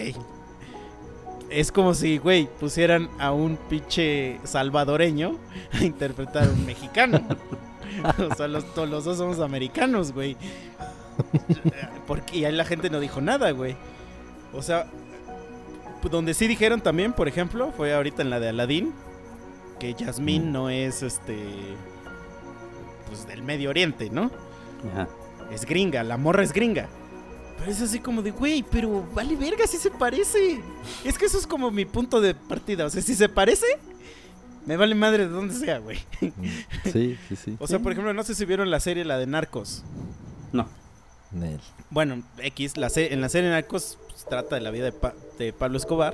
[1.50, 5.40] Es como si, güey, pusieran a un pinche salvadoreño
[5.74, 7.22] a interpretar a un mexicano.
[8.32, 10.36] o sea, los, los dos somos americanos, güey.
[12.08, 13.76] Porque y ahí la gente no dijo nada, güey.
[14.54, 14.88] O sea,
[16.02, 18.94] pues, donde sí dijeron también, por ejemplo, fue ahorita en la de Aladdin,
[19.80, 20.52] que Jasmine Mm.
[20.52, 21.38] no es este.
[23.08, 24.32] Pues del Medio Oriente, ¿no?
[24.92, 25.08] Ajá.
[25.52, 26.88] Es gringa, la morra es gringa.
[27.58, 30.62] Pero es así como de, güey, pero vale verga si se parece.
[31.04, 32.86] Es que eso es como mi punto de partida.
[32.86, 33.66] O sea, si se parece,
[34.70, 35.98] Me vale madre de donde sea, güey.
[36.22, 36.30] Mm,
[36.94, 37.58] Sí, sí, sí.
[37.60, 39.84] O sea, por ejemplo, no sé si vieron la serie, la de Narcos.
[40.52, 40.68] No.
[41.32, 41.60] Nel.
[41.90, 45.16] Bueno, X, la se- en la serie Narcos pues, trata de la vida de, Pa-
[45.40, 46.14] de Pablo Escobar.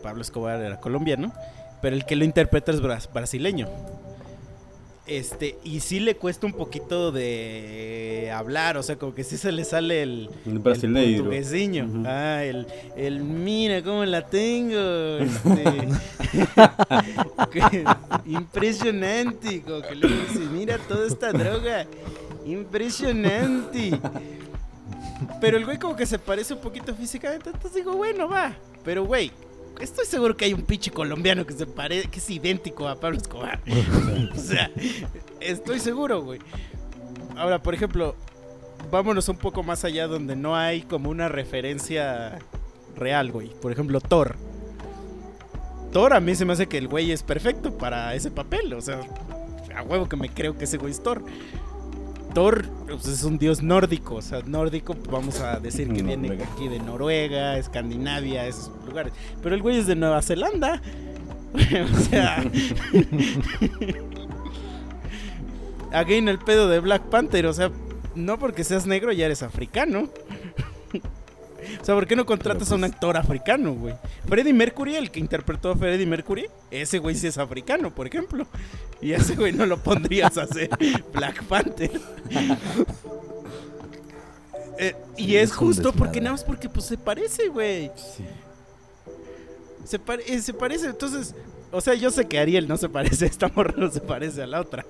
[0.00, 1.32] Pablo Escobar era colombiano,
[1.82, 3.66] pero el que lo interpreta es bras- brasileño.
[5.08, 9.50] Este, y sí le cuesta un poquito de hablar, o sea, como que sí se
[9.52, 11.30] le sale el, El el brasileiro.
[11.30, 12.02] Ujú.
[12.06, 14.78] Ah, el, el mira cómo la tengo.
[15.18, 15.88] este,
[18.26, 19.62] impresionante.
[19.62, 21.86] Como que le dice, mira toda esta droga.
[22.44, 23.98] Impresionante.
[25.40, 27.50] Pero el güey como que se parece un poquito físicamente.
[27.50, 28.54] Entonces digo, bueno, va.
[28.84, 29.32] Pero güey,
[29.80, 33.18] estoy seguro que hay un pinche colombiano que se parece, que es idéntico a Pablo
[33.18, 33.60] Escobar.
[34.34, 34.70] o sea,
[35.40, 36.40] estoy seguro, güey.
[37.36, 38.16] Ahora, por ejemplo,
[38.90, 42.38] vámonos un poco más allá donde no hay como una referencia
[42.96, 43.48] real, güey.
[43.60, 44.36] Por ejemplo, Thor.
[45.92, 48.74] Thor a mí se me hace que el güey es perfecto para ese papel.
[48.74, 49.00] O sea,
[49.74, 51.22] a huevo que me creo que ese güey es Thor.
[52.34, 54.16] Thor pues, es un dios nórdico.
[54.16, 59.12] O sea, nórdico, vamos a decir que viene aquí de Noruega, Escandinavia, esos lugares.
[59.42, 60.80] Pero el güey es de Nueva Zelanda.
[61.54, 62.44] o sea.
[65.92, 67.46] Again, el pedo de Black Panther.
[67.46, 67.70] O sea,
[68.14, 70.08] no porque seas negro ya eres africano.
[71.80, 73.94] O sea, ¿por qué no contratas a un actor africano, güey?
[74.28, 78.46] Freddie Mercury, el que interpretó a Freddie Mercury, ese güey sí es africano, por ejemplo.
[79.00, 80.70] Y ese güey no lo pondrías a hacer
[81.12, 81.90] Black Panther.
[84.80, 87.90] Eh, y es, justo porque nada más porque pues se parece, güey.
[87.96, 88.24] Sí.
[89.84, 91.34] Se, pare- eh, se parece, entonces,
[91.72, 94.46] o sea, yo sé que Ariel no se parece, esta morra no se parece a
[94.46, 94.86] la otra.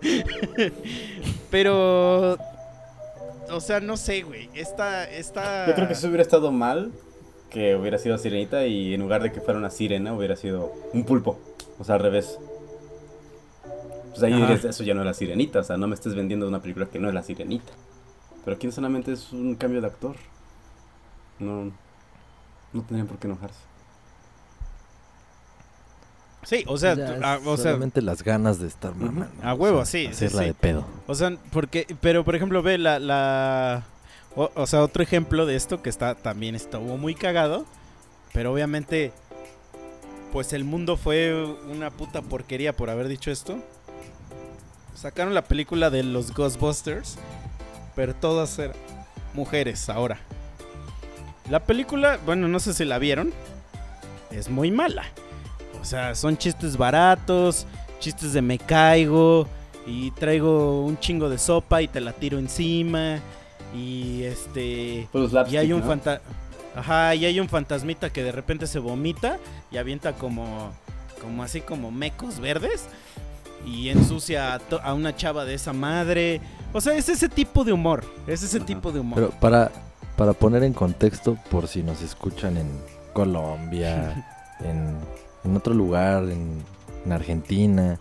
[1.51, 2.37] Pero,
[3.51, 4.49] o sea, no sé, güey.
[4.55, 5.67] Esta, esta...
[5.67, 6.93] Yo creo que eso hubiera estado mal
[7.51, 11.05] que hubiera sido sirenita y en lugar de que fuera una sirena hubiera sido un
[11.05, 11.39] pulpo.
[11.79, 12.39] O sea, al revés.
[14.11, 15.61] Pues ahí dirías, eso ya no es la sirenita.
[15.61, 17.73] O sea, no me estés vendiendo una película que no es la sirenita.
[18.45, 20.17] Pero aquí solamente es un cambio de actor.
[21.39, 21.73] No,
[22.73, 23.61] no tendrían por qué enojarse.
[26.45, 29.27] Sí, o sea, ah, o sea, las ganas de estar mamando.
[29.43, 30.47] A o huevo, sea, sí, Hacerla sí.
[30.47, 30.87] de pedo.
[31.07, 33.85] O sea, porque, pero por ejemplo, ve la, la,
[34.35, 37.67] o, o sea, otro ejemplo de esto que está, también estuvo muy cagado,
[38.33, 39.13] pero obviamente,
[40.33, 43.59] pues el mundo fue una puta porquería por haber dicho esto.
[44.95, 47.19] Sacaron la película de los Ghostbusters,
[47.95, 48.77] pero todas eran
[49.35, 50.19] mujeres ahora.
[51.51, 53.33] La película, bueno, no sé si la vieron,
[54.31, 55.05] es muy mala.
[55.89, 57.67] O sea, son chistes baratos,
[57.99, 59.49] chistes de me caigo
[59.87, 63.21] y traigo un chingo de sopa y te la tiro encima
[63.75, 65.87] y este Pues los y hay un ¿no?
[65.87, 66.21] fanta
[66.77, 69.39] Ajá, y hay un fantasmita que de repente se vomita
[69.73, 70.73] y avienta como
[71.23, 72.85] como así como mecos verdes
[73.67, 76.43] y ensucia a, to- a una chava de esa madre.
[76.75, 78.67] O sea, es ese tipo de humor, es ese Ajá.
[78.67, 79.15] tipo de humor.
[79.17, 79.73] Pero para,
[80.19, 82.69] para poner en contexto, por si nos escuchan en
[83.15, 84.27] Colombia,
[84.61, 84.99] en,
[85.45, 86.63] en otro lugar, en,
[87.05, 87.99] en Argentina,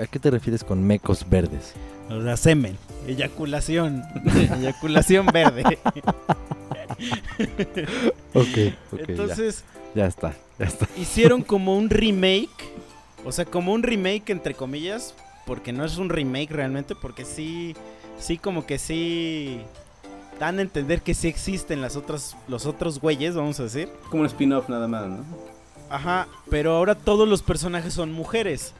[0.00, 1.72] ¿a qué te refieres con mecos verdes?
[2.10, 2.76] O sea, semen,
[3.06, 4.02] eyaculación,
[4.58, 5.78] eyaculación verde.
[8.34, 8.46] Ok,
[8.92, 9.64] ok, Entonces,
[9.94, 10.88] ya, ya está, ya está.
[10.96, 12.48] hicieron como un remake.
[13.24, 15.14] O sea, como un remake entre comillas.
[15.46, 16.94] Porque no es un remake realmente.
[16.94, 17.74] Porque sí.
[18.18, 19.60] Sí, como que sí.
[20.38, 22.36] Dan a entender que sí existen las otras.
[22.48, 23.88] Los otros güeyes, vamos a decir.
[24.10, 25.24] Como un spin-off nada más, ¿no?
[25.92, 26.26] Ajá.
[26.50, 28.72] Pero ahora todos los personajes son mujeres.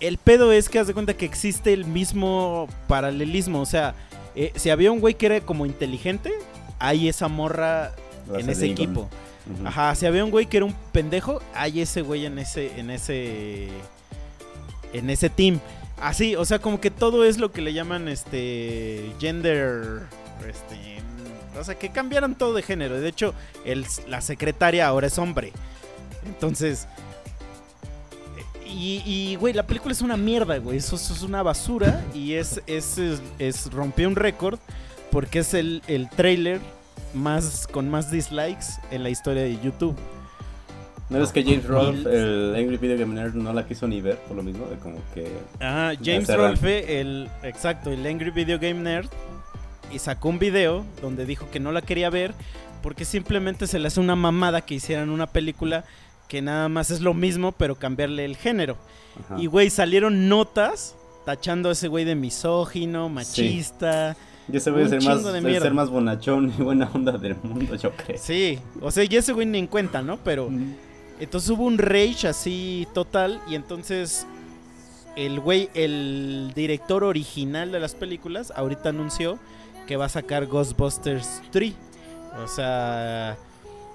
[0.00, 3.60] El pedo es que haz de cuenta que existe el mismo paralelismo.
[3.60, 3.94] O sea,
[4.34, 6.32] eh, si había un güey que era como inteligente,
[6.78, 7.92] hay esa morra
[8.34, 9.10] en ese equipo.
[9.64, 12.90] Ajá, si había un güey que era un pendejo, hay ese güey en ese, en
[12.90, 13.68] ese,
[14.92, 15.60] en ese team.
[16.00, 20.02] Así, o sea, como que todo es lo que le llaman, este, gender,
[20.48, 21.02] este,
[21.58, 23.00] o sea, que cambiaron todo de género.
[23.00, 23.34] De hecho,
[23.64, 25.52] el, la secretaria ahora es hombre.
[26.26, 26.86] Entonces,
[28.66, 30.78] y, y, güey, la película es una mierda, güey.
[30.78, 34.58] Eso, eso es una basura y es, es, es, es- rompió un récord
[35.10, 36.60] porque es el, el trailer
[37.14, 39.96] más con más dislikes en la historia de YouTube.
[41.08, 44.16] ¿No ves que James Rolfe, el Angry Video Game Nerd, no la quiso ni ver
[44.28, 44.66] por lo mismo?
[44.66, 45.28] De como que...
[45.60, 46.28] Ah, James.
[46.28, 49.08] Rolfe, el exacto, el Angry Video Game Nerd,
[49.92, 52.32] y sacó un video donde dijo que no la quería ver
[52.80, 55.84] porque simplemente se le hace una mamada que hicieran una película
[56.30, 58.76] que nada más es lo mismo pero cambiarle el género.
[59.24, 59.36] Ajá.
[59.38, 60.94] Y güey, salieron notas
[61.26, 64.16] tachando a ese güey de misógino, machista.
[64.46, 67.74] Y güey es un el más, de ser más bonachón y buena onda del mundo,
[67.74, 68.16] yo creo.
[68.16, 70.18] Sí, o sea, y ese güey ni en cuenta, ¿no?
[70.18, 70.48] Pero.
[71.18, 74.26] Entonces hubo un rage así total y entonces
[75.16, 79.38] el güey, el director original de las películas, ahorita anunció
[79.86, 81.74] que va a sacar Ghostbusters 3.
[82.42, 83.36] O sea,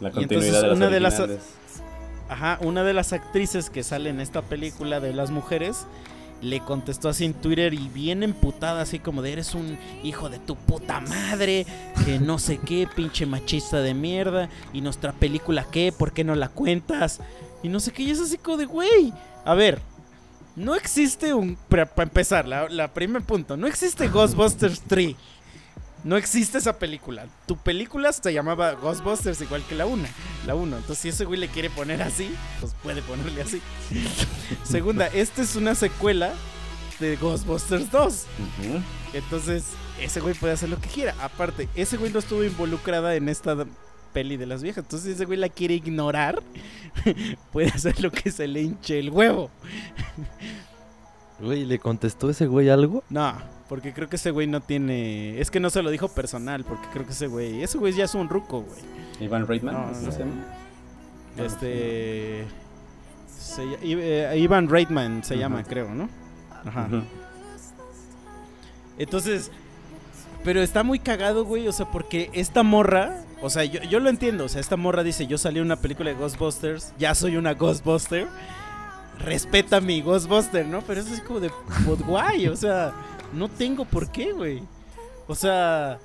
[0.01, 1.55] La Y continuidad entonces de las una de las-.
[2.29, 5.85] Ajá, una de las actrices que sale en esta película de las mujeres
[6.41, 10.39] le contestó así en Twitter y bien emputada, así como de eres un hijo de
[10.39, 11.65] tu puta madre,
[12.05, 16.35] que no sé qué, pinche machista de mierda, y nuestra película qué, ¿por qué no
[16.35, 17.19] la cuentas?
[17.63, 19.13] Y no sé qué, y es así como de, güey,
[19.43, 19.79] a ver,
[20.55, 25.15] no existe un, para empezar, la, la primer punto, no existe Ghostbusters 3.
[26.05, 27.25] No existe esa película.
[27.47, 30.07] Tu película se llamaba Ghostbusters igual que la una,
[30.45, 30.77] la 1.
[30.77, 33.59] Entonces, si ese güey le quiere poner así, pues puede ponerle así.
[34.63, 36.31] Segunda, esta es una secuela
[36.99, 38.03] de Ghostbusters 2.
[38.03, 38.81] Ujú.
[39.13, 39.63] Entonces,
[39.99, 41.15] ese güey puede hacer lo que quiera.
[41.19, 43.65] Aparte, ese güey no estuvo involucrada en esta
[44.13, 44.83] peli de las viejas.
[44.83, 46.43] Entonces, si ese güey la quiere ignorar,
[47.51, 49.49] puede hacer lo que se le hinche el huevo.
[51.39, 53.03] Güey, ¿le contestó ese güey algo?
[53.09, 55.39] No, porque creo que ese güey no tiene.
[55.39, 57.63] Es que no se lo dijo personal, porque creo que ese güey.
[57.63, 58.79] Ese güey ya es un ruco, güey.
[59.19, 60.11] Ivan Reitman, No, ¿cómo no.
[60.11, 60.45] se llama?
[61.37, 62.45] Este.
[63.37, 66.09] se eh, Ivan Reitman se llama, creo, ¿no?
[66.65, 66.87] Ajá.
[68.97, 69.51] Entonces.
[70.43, 71.67] Pero está muy cagado, güey.
[71.67, 73.23] O sea, porque esta morra.
[73.41, 74.45] O sea, yo, yo lo entiendo.
[74.45, 76.93] O sea, esta morra dice: Yo salí en una película de Ghostbusters.
[76.99, 78.27] Ya soy una Ghostbuster.
[79.19, 80.81] Respeta mi Ghostbuster, ¿no?
[80.81, 81.49] Pero es así como de.
[81.85, 82.47] Pues guay.
[82.47, 82.93] O sea,
[83.33, 84.63] no tengo por qué, güey.
[85.27, 85.99] O sea.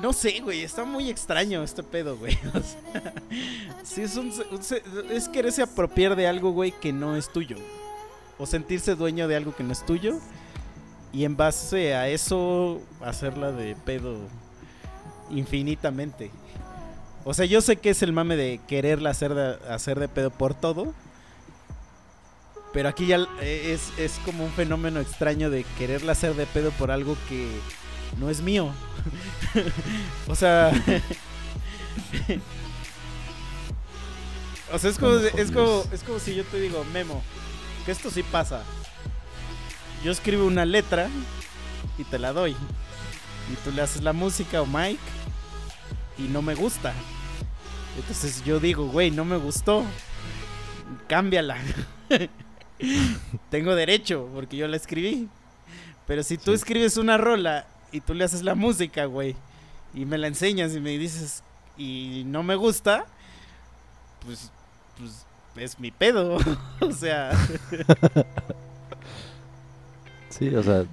[0.00, 0.62] No sé, güey.
[0.62, 2.38] Está muy extraño este pedo, güey.
[3.80, 4.18] O sea, es,
[5.10, 7.56] es quererse apropiar de algo, güey, que no es tuyo.
[8.38, 10.18] O sentirse dueño de algo que no es tuyo.
[11.12, 14.18] Y en base a eso, hacerla de pedo
[15.30, 16.30] infinitamente.
[17.24, 20.30] O sea, yo sé que es el mame de quererla hacer de, hacer de pedo
[20.30, 20.94] por todo.
[22.78, 26.70] Pero aquí ya eh, es, es como un fenómeno extraño de quererla hacer de pedo
[26.70, 27.50] por algo que
[28.20, 28.70] no es mío.
[30.28, 30.70] o sea...
[34.72, 37.20] o sea, es como, es, como, es como si yo te digo, Memo,
[37.84, 38.62] que esto sí pasa.
[40.04, 41.08] Yo escribo una letra
[41.98, 42.52] y te la doy.
[42.52, 45.02] Y tú le haces la música o Mike
[46.16, 46.94] y no me gusta.
[47.96, 49.84] Entonces yo digo, güey, no me gustó.
[51.08, 51.58] Cámbiala.
[53.50, 55.28] Tengo derecho porque yo la escribí.
[56.06, 56.56] Pero si tú Sí.
[56.56, 59.36] escribes una rola y tú le haces la música, güey,
[59.94, 61.42] y me la enseñas y me dices
[61.76, 63.06] y no me gusta,
[64.24, 64.50] pues,
[64.96, 65.26] pues
[65.56, 66.38] es mi pedo.
[66.80, 67.30] o sea,
[70.30, 70.84] Sí, o sea,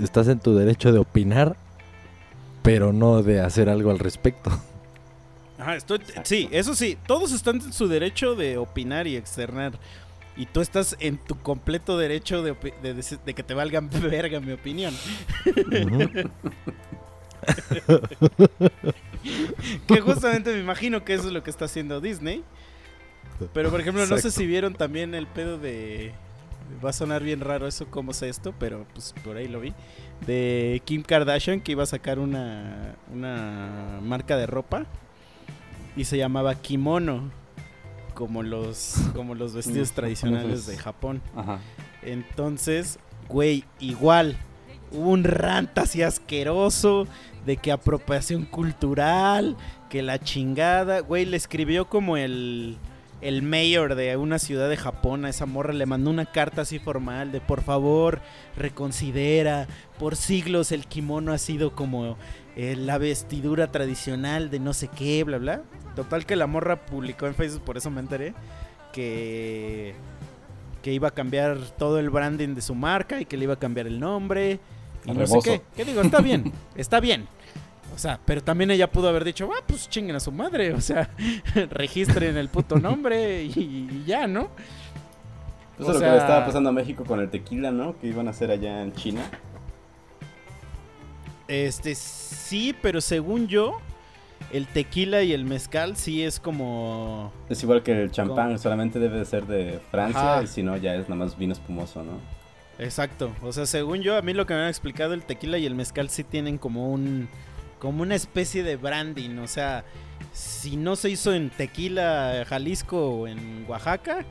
[0.00, 1.56] estás en tu derecho de opinar,
[2.62, 4.50] pero no de hacer algo al respecto.
[5.58, 9.72] Ajá, estoy, sí, eso sí, todos están en su derecho de opinar y externar.
[10.40, 12.56] Y tú estás en tu completo derecho de,
[13.34, 14.94] que te valgan verga mi opinión.
[19.86, 22.42] Que justamente me imagino que eso es lo que está haciendo Disney.
[23.52, 26.14] Pero por ejemplo, no sé si vieron también el pedo de...
[26.82, 29.74] Va a sonar bien raro eso, cómo sé esto, pero pues por ahí lo vi.
[30.26, 34.86] De Kim Kardashian que iba a sacar una, una marca de ropa.
[35.96, 37.30] Y se llamaba Kimono.
[38.20, 41.22] Como los, como los vestidos tradicionales de Japón.
[41.34, 41.58] Ajá.
[42.02, 42.98] Entonces,
[43.30, 44.36] güey, igual.
[44.92, 47.06] Hubo un rant así asqueroso
[47.46, 49.56] de que apropiación cultural,
[49.88, 51.00] que la chingada.
[51.00, 52.76] Güey, le escribió como el,
[53.22, 55.72] el mayor de una ciudad de Japón a esa morra.
[55.72, 58.20] Le mandó una carta así formal de por favor,
[58.54, 59.66] reconsidera.
[59.98, 62.18] Por siglos el kimono ha sido como
[62.56, 65.62] eh, la vestidura tradicional de no sé qué, bla, bla.
[65.96, 68.34] Total que la morra publicó en Facebook, por eso me enteré,
[68.92, 69.94] que
[70.82, 73.58] que iba a cambiar todo el branding de su marca y que le iba a
[73.58, 74.58] cambiar el nombre
[75.04, 75.60] y no sé qué.
[75.76, 76.00] ¿Qué digo?
[76.00, 77.26] Está bien, está bien.
[77.94, 80.72] O sea, pero también ella pudo haber dicho, ah, pues chinguen a su madre.
[80.72, 81.10] O sea,
[81.70, 83.50] registren el puto nombre y,
[83.90, 84.48] y ya, ¿no?
[85.78, 87.98] Eso O es lo sea- que le estaba pasando a México con el tequila, ¿no?
[87.98, 89.20] Que iban a hacer allá en China.
[91.50, 93.80] Este, sí, pero según yo,
[94.52, 97.32] el tequila y el mezcal sí es como...
[97.48, 100.42] Es igual que el champán, solamente debe de ser de Francia Ajá.
[100.44, 102.12] y si no ya es nada más vino espumoso, ¿no?
[102.78, 103.34] Exacto.
[103.42, 105.74] O sea, según yo, a mí lo que me han explicado, el tequila y el
[105.74, 107.28] mezcal sí tienen como un.
[107.80, 109.38] como una especie de branding.
[109.38, 109.84] O sea,
[110.32, 114.24] si no se hizo en tequila, Jalisco o en Oaxaca,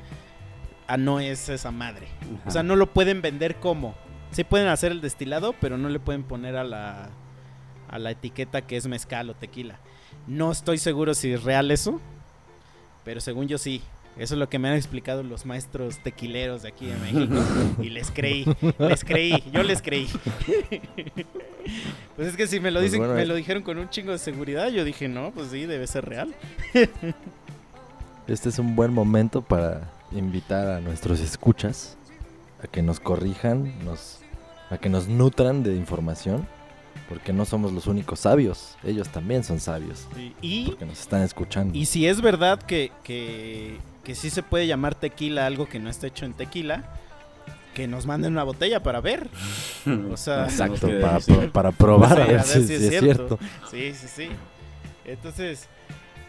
[0.88, 2.08] ah, no es esa madre.
[2.46, 3.94] O sea, no lo pueden vender como.
[4.32, 7.10] Sí pueden hacer el destilado, pero no le pueden poner a la.
[7.88, 9.80] a la etiqueta que es mezcal o tequila.
[10.28, 12.00] No estoy seguro si es real eso.
[13.04, 13.82] Pero según yo sí.
[14.18, 17.36] Eso es lo que me han explicado los maestros tequileros de aquí de México.
[17.82, 18.46] y les creí,
[18.78, 20.10] les creí, yo les creí.
[22.18, 23.26] pues es que si me lo Pues dicen, bueno, me eh.
[23.26, 26.36] lo dijeron con un chingo de seguridad, yo dije, no, pues sí, debe ser real.
[28.28, 31.98] Este es un buen momento para invitar a nuestros escuchas
[32.64, 34.19] a que nos corrijan, nos,
[34.70, 36.48] a que nos nutran de información,
[37.08, 40.08] porque no somos los únicos sabios, ellos también son sabios,
[40.42, 41.76] Y, porque nos están escuchando.
[41.78, 45.90] y si es verdad que, que, que sí se puede llamar tequila algo que no
[45.90, 46.84] está hecho en tequila,
[47.74, 49.30] que nos manden una botella para ver.
[50.12, 52.82] O sea, Exacto, para, pro- para probar Sí, a ver a ver si, si es
[52.82, 53.38] es cierto.
[53.38, 53.40] cierto.
[53.72, 54.30] Sí, sí, sí.
[55.06, 55.68] Entonces,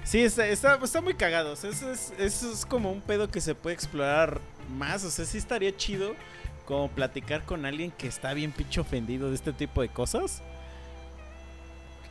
[0.05, 1.53] sí, está, está, está muy cagado.
[1.53, 4.41] O sea, eso, es, eso es como un pedo que se puede explorar
[4.79, 5.05] más.
[5.05, 6.15] O sea, sí estaría chido
[6.71, 10.41] como platicar con alguien que está bien pinche ofendido de este tipo de cosas.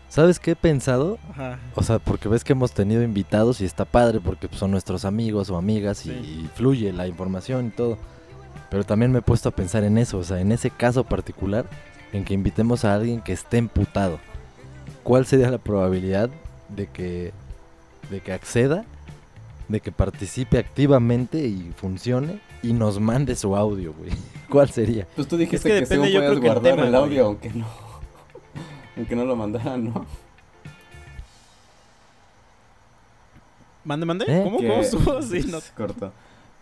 [0.09, 1.17] ¿Sabes qué he pensado?
[1.31, 1.59] Ajá.
[1.75, 5.05] O sea, porque ves que hemos tenido invitados y está padre porque pues, son nuestros
[5.05, 7.97] amigos o amigas y fluye la información y todo.
[8.69, 11.65] Pero también me he puesto a pensar en eso, o sea, en ese caso particular,
[12.11, 14.19] en que invitemos a alguien que esté emputado.
[15.03, 16.29] ¿Cuál sería la probabilidad
[16.67, 17.31] de que,
[18.09, 18.83] de que acceda,
[19.69, 24.11] de que participe activamente y funcione y nos mande su audio, güey?
[24.49, 25.07] ¿Cuál sería?
[25.15, 26.83] Pues tú dijiste Es que que, depende, según yo podías creo que el guardar tema,
[26.87, 27.03] el güey.
[27.03, 27.67] audio, aunque no.
[28.97, 30.05] aunque no lo mandaran, ¿no?
[33.83, 34.25] ¿Mande, mande?
[34.27, 34.41] ¿Eh?
[34.43, 34.59] ¿Cómo?
[34.59, 35.21] Que- ¿Cómo estuvo?
[35.21, 35.59] Sí, no.
[35.75, 36.11] Corto.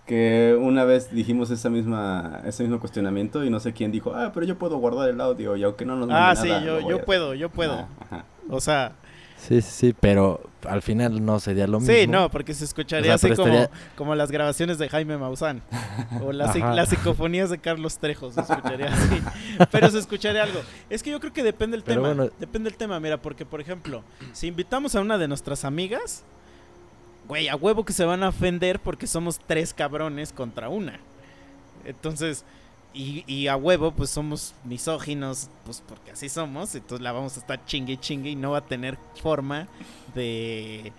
[0.06, 4.32] Que una vez dijimos esa misma, ese mismo cuestionamiento y no sé quién dijo, ah,
[4.34, 6.82] pero yo puedo guardar el audio y aunque no nos Ah, mande sí, nada, yo,
[6.82, 7.74] voy yo a puedo, yo puedo.
[7.74, 7.86] hacer".
[8.00, 8.26] Ah, ajá.
[8.50, 8.94] O sea,
[9.38, 11.94] Sí, sí, sí, pero al final no sería lo mismo.
[11.94, 13.42] sí, no, porque se escucharía O sea, así
[13.96, 15.62] como, las grabaciones de Jaime Maussan.
[16.24, 19.22] O las, las psicofonías de Carlos Trejo, se escucharía así.
[19.72, 20.60] Pero se escucharía algo.
[20.90, 22.14] Es que yo creo que depende el Pero tema.
[22.14, 22.32] bueno.
[22.40, 26.24] Depende el tema, mira, porque por ejemplo, si invitamos a una de nuestras amigas,
[27.28, 31.00] güey, a huevo que se van a ofender porque somos tres cabrones contra una.
[31.86, 32.44] Entonces,
[32.94, 37.40] y, y a huevo, pues somos misóginos, pues porque así somos, entonces la vamos a
[37.42, 39.68] estar chingue y chingue y no va a tener forma
[40.16, 40.92] de,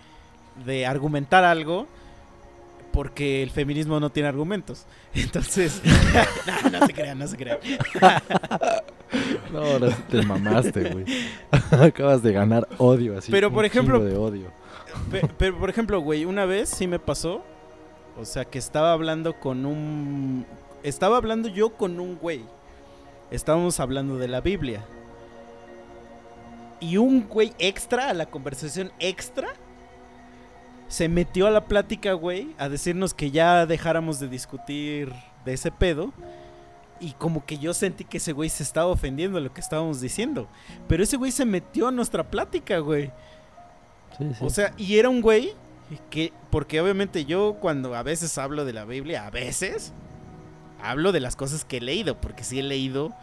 [0.65, 1.87] de argumentar algo
[2.93, 4.85] porque el feminismo no tiene argumentos.
[5.13, 5.81] Entonces,
[6.63, 7.59] no, no se crean, no se crean.
[9.51, 11.05] No, ahora sí te mamaste, güey.
[11.71, 13.31] Acabas de ganar odio así.
[13.31, 14.51] Pero, un por ejemplo- chingo de odio.
[15.11, 17.43] Pe- Pero, por ejemplo, güey, una vez sí me pasó.
[18.17, 20.45] O sea, que estaba hablando con un.
[20.83, 22.45] Estaba hablando yo con un güey.
[23.31, 24.83] Estábamos hablando de la Biblia.
[26.79, 29.49] Y un güey extra, a la conversación extra,
[30.87, 35.13] se metió a la plática, güey, a decirnos que ya dejáramos de discutir
[35.45, 36.13] de ese pedo.
[37.01, 40.01] Y como que yo sentí que ese güey se estaba ofendiendo de lo que estábamos
[40.01, 40.47] diciendo.
[40.87, 43.11] Pero ese güey se metió a nuestra plática, güey.
[44.17, 44.45] Sí, sí.
[44.45, 45.53] O sea, y era un güey
[46.09, 49.93] que, porque obviamente yo cuando a veces hablo de la Biblia, a veces
[50.81, 53.13] hablo de las cosas que he leído, porque sí he leído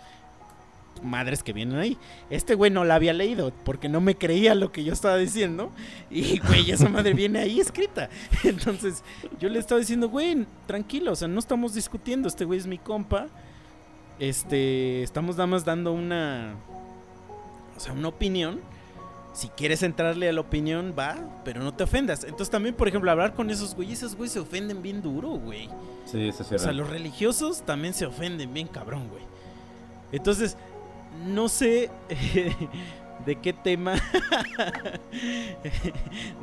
[1.03, 1.99] madres que vienen ahí.
[2.31, 5.71] Este güey no la había leído porque no me creía lo que yo estaba diciendo
[6.11, 8.09] y güey, esa madre viene ahí escrita.
[8.45, 9.03] Entonces,
[9.39, 12.79] yo le estaba diciendo, güey, tranquilo, o sea, no estamos discutiendo, este güey es mi
[12.79, 13.27] compa.
[14.19, 16.55] Este, estamos nada más dando una
[17.77, 18.61] o sea, una opinión
[19.37, 21.14] si quieres entrarle a la opinión, va,
[21.45, 22.24] pero no te ofendas.
[22.24, 25.68] Entonces también, por ejemplo, hablar con esos güeyes, esos güeyes se ofenden bien duro, güey.
[26.07, 29.22] Sí, eso sí O sea, los religiosos también se ofenden bien cabrón, güey.
[30.11, 30.57] Entonces,
[31.26, 31.91] no sé
[33.26, 33.97] de qué tema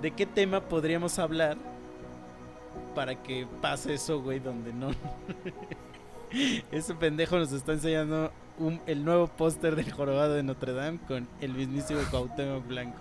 [0.01, 1.57] de qué tema podríamos hablar
[2.93, 4.91] para que pase eso, güey, donde no
[6.71, 8.31] ese pendejo nos está enseñando
[8.85, 12.99] el nuevo póster del jorobado de Notre Dame con el mismísimo Cuauhtémoc Blanco.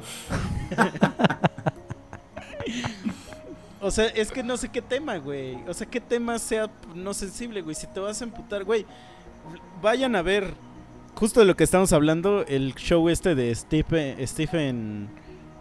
[3.81, 5.57] O sea, es que no sé qué tema, güey.
[5.67, 7.75] O sea, qué tema sea no sensible, güey.
[7.75, 8.87] Si te vas a emputar, güey.
[9.83, 10.55] Vayan a ver,
[11.17, 15.09] justo de lo que estamos hablando, el show este de Stephen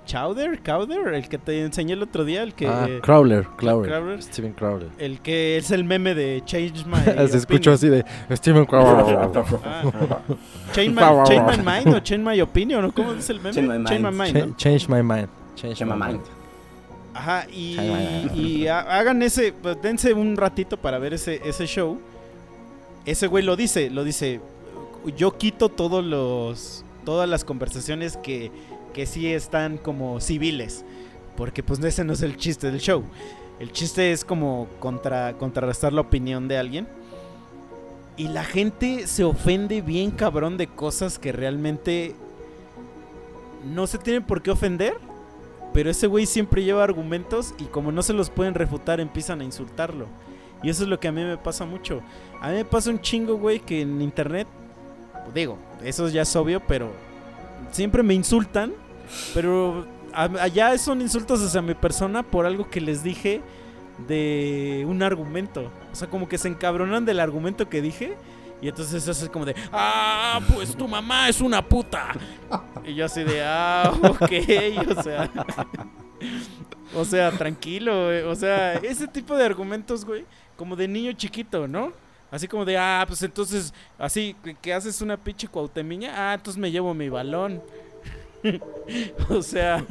[0.06, 2.68] Chowder, Cowder, el que te enseñé el otro día, el que...
[2.68, 3.90] ah, Crowler, Crowler.
[3.92, 4.24] Crowler.
[4.24, 4.90] Steven Crowler.
[4.98, 9.18] El que es el meme de Change My Se escuchó así de Steven Crowler.
[9.64, 9.84] Ah.
[10.74, 13.54] Change, my, change my mind o change my opinion, ¿o cómo dice el meme?
[13.54, 14.56] Change my mind.
[14.58, 15.30] change my mind.
[15.56, 16.00] Change, my Mind.
[16.14, 16.22] mind.
[17.14, 17.78] Ajá, y,
[18.34, 22.00] y ha- hagan ese, pues, dense un ratito para ver ese, ese show.
[23.06, 24.40] Ese güey lo dice, lo dice,
[25.18, 28.52] yo quito todos los, todas las conversaciones que,
[28.94, 30.86] que sí están como civiles,
[31.38, 33.04] porque pues ese no es el chiste del show.
[33.60, 36.88] El chiste es como contra, contrarrestar la opinión de alguien.
[38.18, 42.16] Y la gente se ofende bien cabrón de cosas que realmente
[43.64, 44.98] no se tienen por qué ofender,
[45.74, 49.44] pero ese güey siempre lleva argumentos y como no se los pueden refutar empiezan a
[49.44, 50.08] insultarlo.
[50.64, 52.02] Y eso es lo que a mí me pasa mucho.
[52.40, 54.48] A mí me pasa un chingo, güey, que en internet,
[55.34, 56.92] digo, eso ya es obvio, pero
[57.72, 58.74] siempre me insultan,
[59.34, 63.42] pero allá son insultos hacia mi persona por algo que les dije
[64.08, 65.72] de un argumento.
[65.92, 68.18] O sea, como que se encabronan del argumento que dije.
[68.62, 72.12] Y entonces eso es como de, ah, pues tu mamá es una puta.
[72.86, 74.32] Y yo así de, ah, ok,
[74.98, 75.32] o sea.
[76.94, 78.22] O sea, tranquilo, güey.
[78.22, 81.92] O sea, ese tipo de argumentos, güey, como de niño chiquito, ¿no?
[82.32, 86.72] Así como de, ah, pues entonces, así, que, haces una pinche cuautemiña, ah, entonces me
[86.72, 87.62] llevo mi balón.
[89.30, 89.86] o sea,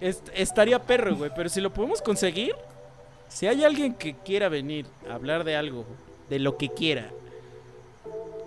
[0.00, 2.54] est- estaría perro, güey, pero si lo podemos conseguir,
[3.28, 5.84] si hay alguien que quiera venir a hablar de algo,
[6.30, 7.10] de lo que quiera,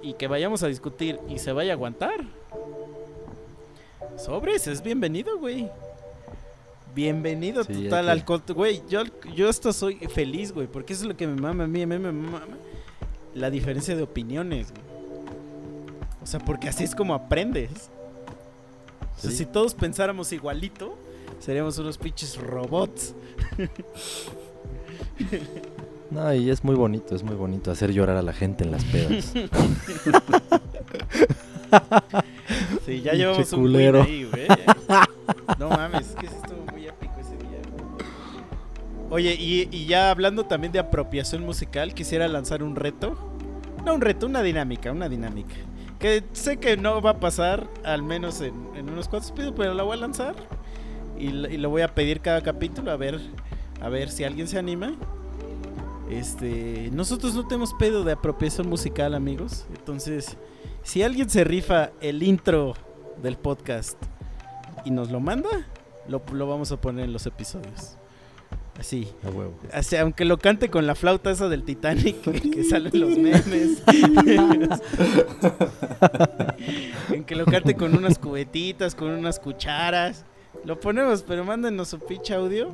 [0.02, 2.22] y que vayamos a discutir y se vaya a aguantar,
[4.18, 5.70] sobres, es bienvenido, güey.
[6.96, 8.24] Bienvenido Sí, total al
[8.56, 9.02] Güey, yo,
[9.36, 11.88] yo esto soy feliz, güey, porque eso es lo que me mama a mí, a
[11.88, 12.42] mí me mama
[13.34, 14.84] la diferencia de opiniones, güey.
[16.22, 17.90] O sea, porque así es como aprendes.
[19.18, 19.38] O sea, Sí.
[19.38, 20.98] si todos pensáramos igualito,
[21.40, 23.16] seríamos unos pinches robots.
[26.12, 28.84] No, y es muy bonito, es muy bonito hacer llorar a la gente en las
[28.86, 29.34] pedas.
[32.86, 34.48] Sí, ya llevamos un ahí, güey.
[35.58, 36.28] No mames, es que
[39.14, 43.16] Oye, y, ya hablando también de apropiación musical, quisiera lanzar un reto.
[43.86, 45.54] No un reto, una dinámica, una dinámica.
[46.00, 49.76] Que sé que no va a pasar, al menos en, en unos cuantos episodios, pero
[49.76, 50.34] la voy a lanzar.
[51.20, 53.22] Y, la- y lo voy a pedir cada capítulo a ver,
[53.84, 54.96] a ver si alguien se anima.
[56.10, 59.68] Este, nosotros no tenemos pedo de apropiación musical, amigos.
[59.76, 60.38] Entonces,
[60.82, 62.74] si alguien se rifa el intro
[63.22, 64.02] del podcast
[64.86, 65.50] y nos lo manda,
[66.08, 67.98] lo, lo vamos a poner en los episodios.
[68.80, 69.08] Así.
[69.24, 69.54] A huevo.
[69.72, 73.84] Así, aunque lo cante con la flauta esa del Titanic que, que salen los memes.
[77.10, 80.26] aunque lo cante con unas cubetitas, con unas cucharas.
[80.66, 82.74] Lo ponemos, pero mándenos su pinche audio.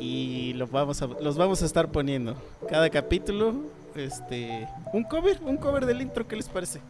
[0.00, 2.34] Y lo vamos a, los vamos a estar poniendo.
[2.68, 3.54] Cada capítulo,
[3.94, 4.66] este.
[4.92, 6.80] Un cover, un cover del intro, ¿qué les parece?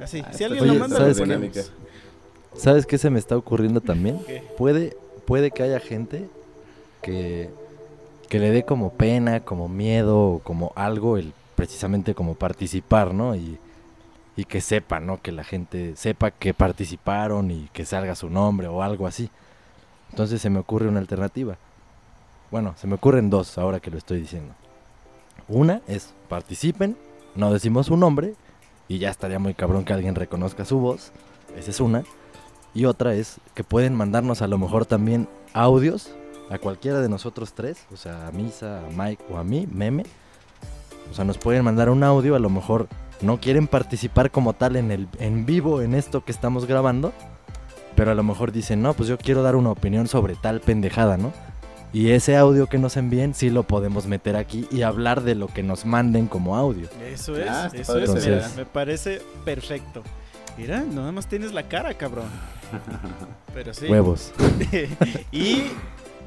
[0.00, 0.22] Así.
[0.24, 1.22] Ah, si alguien Oye, lo manda, lo ¿sabes qué?
[1.22, 1.72] ponemos.
[2.54, 4.18] ¿Sabes qué se me está ocurriendo también?
[4.26, 4.42] ¿Qué?
[4.58, 6.28] Puede, puede que haya gente
[7.04, 7.50] que,
[8.30, 13.36] le dé como pena, como miedo, como algo, el precisamente como participar, ¿no?
[13.36, 13.58] Y,
[14.36, 15.20] y que sepa, ¿no?
[15.20, 19.30] Que la gente sepa que participaron y que salga su nombre o algo así.
[20.10, 21.56] Entonces se me ocurre una alternativa.
[22.50, 24.54] Bueno, se me ocurren dos ahora que lo estoy diciendo.
[25.46, 26.96] Una es participen,
[27.36, 28.34] no decimos su nombre
[28.88, 31.12] y ya estaría muy cabrón que alguien reconozca su voz.
[31.56, 32.04] Esa es una.
[32.74, 36.10] Y otra es que pueden mandarnos a lo mejor también audios
[36.50, 40.04] a cualquiera de nosotros tres, o sea, a Misa, a Mike o a mí, meme.
[41.10, 42.88] O sea, nos pueden mandar un audio, a lo mejor
[43.20, 47.12] no quieren participar como tal en el en vivo en esto que estamos grabando,
[47.96, 51.16] pero a lo mejor dicen, "No, pues yo quiero dar una opinión sobre tal pendejada,
[51.16, 51.32] ¿no?"
[51.92, 55.46] Y ese audio que nos envíen sí lo podemos meter aquí y hablar de lo
[55.46, 56.88] que nos manden como audio.
[57.08, 60.02] Eso es, Ah, eso es, mira, me parece perfecto.
[60.58, 62.26] Mira, nada más tienes la cara, cabrón.
[63.54, 63.86] Pero sí.
[63.86, 64.32] Huevos.
[65.32, 65.64] y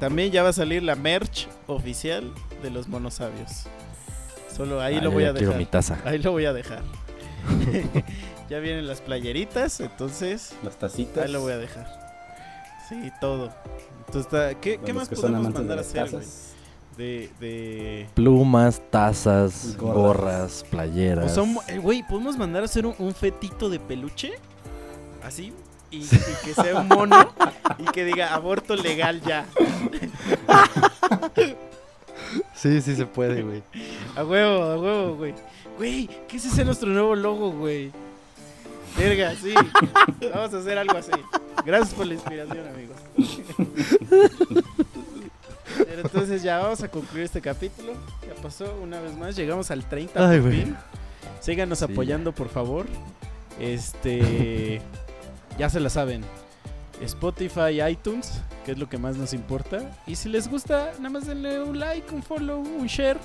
[0.00, 2.32] también ya va a salir la merch oficial
[2.62, 3.64] de los monosabios.
[4.54, 5.56] Solo ahí Ah, lo voy a dejar.
[5.56, 5.98] mi taza.
[6.04, 6.82] Ahí lo voy a dejar.
[8.50, 11.24] ya vienen las playeritas, entonces Las tacitas.
[11.26, 11.86] ahí lo voy a dejar.
[12.88, 13.52] Sí, todo.
[14.06, 16.24] Entonces, está- ¿qué, qué más podemos mandar a las hacer, güey?
[16.96, 18.08] De, de...
[18.14, 19.94] Plumas, tazas, Gorras.
[19.94, 21.36] gorras, playeras.
[21.38, 24.32] O sea, eh, güey, ¿podemos mandar a hacer un, un fetito de peluche?
[25.22, 25.52] Así.
[25.90, 26.08] Y, y
[26.44, 27.32] que sea un mono
[27.78, 29.46] y que diga aborto legal ya.
[32.54, 33.62] Sí, sí se puede, güey.
[34.16, 35.34] A huevo, a huevo, güey.
[35.78, 37.90] Güey, ¿qué es ese nuestro nuevo logo, güey?
[38.96, 39.54] Verga, sí.
[40.34, 41.12] Vamos a hacer algo así.
[41.64, 42.96] Gracias por la inspiración, amigos.
[45.76, 47.92] Pero entonces ya vamos a concluir este capítulo.
[48.26, 49.36] Ya pasó una vez más.
[49.36, 50.64] Llegamos al 30 Ay, por güey.
[50.64, 50.76] fin.
[51.40, 52.86] Síganos Sí, apoyando, por favor.
[53.60, 54.80] Este.
[55.58, 56.22] Ya se la saben.
[57.02, 59.78] Spotify, iTunes, que es lo que más nos importa.
[60.06, 63.18] Y si les gusta, nada más denle un like, un follow, un share.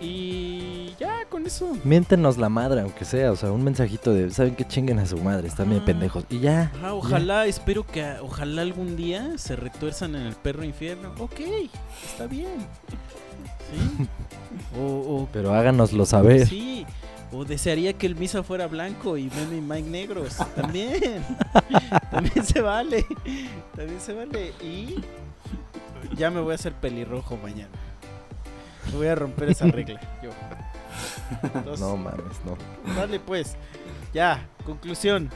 [0.00, 1.76] Y ya, con eso.
[1.84, 3.32] Miéntenos la madre, aunque sea.
[3.32, 5.48] O sea, un mensajito de, ¿saben qué chinguen a su madre?
[5.48, 5.86] Están bien Ah.
[5.86, 6.24] pendejos.
[6.28, 6.72] Y ya.
[6.76, 11.12] Ajá, ojalá, espero que ojalá algún día se retuerzan en el perro infierno.
[11.18, 11.40] Ok,
[12.04, 12.66] está bien.
[13.72, 14.06] Sí.
[14.78, 16.46] O, o Pero háganoslo saber.
[16.46, 16.86] Sí.
[17.36, 20.36] O desearía que el Misa fuera blanco y Meme y Mike negros.
[20.54, 21.24] También.
[22.10, 23.04] También se vale.
[23.74, 24.52] También se vale.
[24.62, 25.02] Y
[26.16, 27.72] ya me voy a hacer pelirrojo mañana.
[28.92, 30.00] Voy a romper esa regla.
[30.22, 30.30] Yo.
[31.42, 32.56] Entonces, No mames, no.
[32.94, 33.56] Dale pues.
[34.12, 35.28] Ya, conclusión.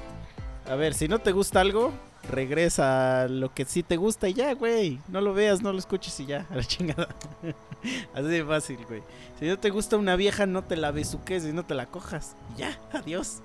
[0.70, 1.92] A ver, si no te gusta algo,
[2.28, 5.00] regresa a lo que sí te gusta y ya, güey.
[5.08, 7.08] No lo veas, no lo escuches y ya, a la chingada.
[8.14, 9.02] Así de fácil, güey.
[9.38, 12.36] Si no te gusta una vieja, no te la besuques y no te la cojas.
[12.56, 13.42] Y ya, adiós.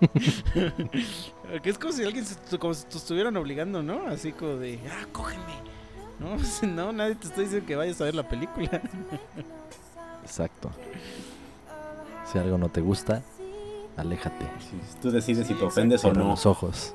[1.62, 4.06] que es como si alguien se- como si te estuvieran obligando, ¿no?
[4.08, 5.54] Así como de, ah, cógeme.
[6.18, 6.36] No,
[6.68, 8.82] no, nadie te está diciendo que vayas a ver la película.
[10.22, 10.70] Exacto.
[12.30, 13.22] Si algo no te gusta,
[13.96, 14.44] aléjate.
[14.58, 16.28] Sí, tú decides si te ofendes o no.
[16.28, 16.94] los ojos.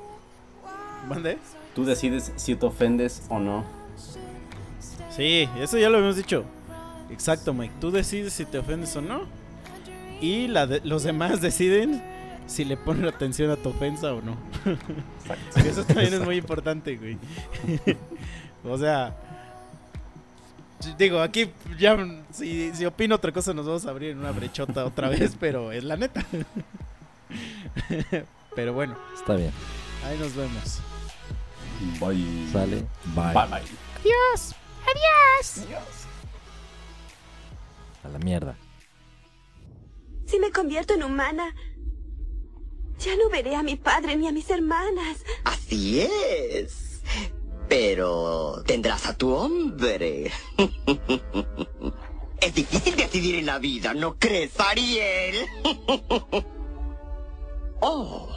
[1.08, 1.38] ¿Mande?
[1.74, 3.64] Tú decides si te ofendes o no.
[5.16, 6.44] Sí, eso ya lo habíamos dicho.
[7.10, 7.74] Exacto, Mike.
[7.80, 9.22] Tú decides si te ofendes o no.
[10.20, 12.02] Y la de- los demás deciden
[12.46, 14.36] si le ponen atención a tu ofensa o no.
[15.62, 17.16] Que eso también es muy importante, güey.
[18.64, 19.14] o sea,
[20.98, 21.96] digo, aquí ya
[22.32, 25.72] si, si opino otra cosa nos vamos a abrir en una brechota otra vez, pero
[25.72, 26.24] es la neta.
[28.54, 29.52] pero bueno, Está bien.
[30.06, 30.80] ahí nos vemos.
[32.00, 32.48] Bye.
[32.52, 32.86] Sale.
[33.14, 33.32] Bye.
[33.34, 33.62] Bye bye.
[34.00, 34.54] Adiós.
[38.04, 38.56] A la mierda.
[40.26, 41.54] Si me convierto en humana,
[42.98, 45.24] ya no veré a mi padre ni a mis hermanas.
[45.44, 47.02] Así es.
[47.68, 50.30] Pero tendrás a tu hombre.
[52.40, 55.46] Es difícil decidir en la vida, ¿no crees, Ariel?
[57.80, 58.28] Oh,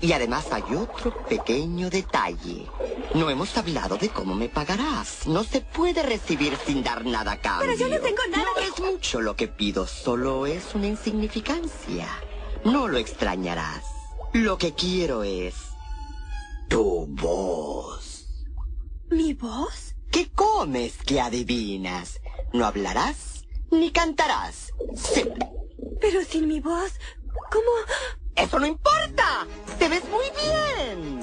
[0.00, 2.66] y además hay otro pequeño detalle.
[3.14, 5.26] No hemos hablado de cómo me pagarás.
[5.26, 7.66] No se puede recibir sin dar nada a cambio.
[7.66, 12.08] Pero yo no tengo nada No es mucho lo que pido, solo es una insignificancia.
[12.64, 13.84] No lo extrañarás.
[14.32, 15.54] Lo que quiero es
[16.68, 18.26] tu voz.
[19.10, 19.94] ¿Mi voz?
[20.10, 22.20] ¿Qué comes que adivinas?
[22.52, 24.72] No hablarás ni cantarás.
[24.94, 25.24] Sí,
[26.00, 26.92] Pero sin mi voz,
[27.50, 27.70] ¿cómo?
[28.36, 29.46] Eso no importa.
[29.78, 31.20] Te ves muy bien.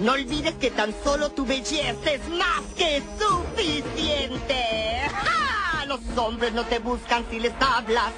[0.00, 5.00] No olvides que tan solo tu belleza es más que suficiente.
[5.10, 5.86] ¡Ja!
[5.86, 8.12] Los hombres no te buscan si les hablas.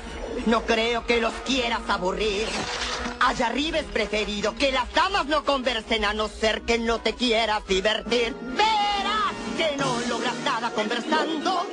[0.47, 2.49] No creo que los quieras aburrir.
[3.21, 7.15] Allá arriba es preferido que las damas no conversen a no ser que no te
[7.15, 8.35] quieras divertir.
[8.41, 11.67] Verás que no logras nada conversando,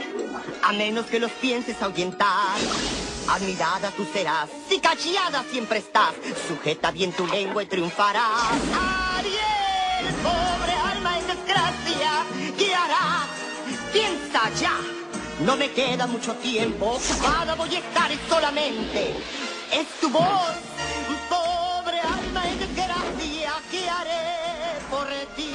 [0.63, 2.57] a menos que los pienses ahuyentar.
[3.27, 4.79] Admirada tú serás, si
[5.51, 6.13] siempre estás,
[6.47, 8.51] sujeta bien tu lengua y triunfarás.
[9.17, 12.23] Ariel, pobre alma en desgracia,
[12.57, 12.75] ¿qué?
[13.91, 14.77] Piensa ya,
[15.39, 19.15] no me queda mucho tiempo, ocupada voy a estar solamente.
[19.71, 20.55] Es tu voz,
[21.29, 25.51] pobre alma en desgracia, ¿qué haré por ti?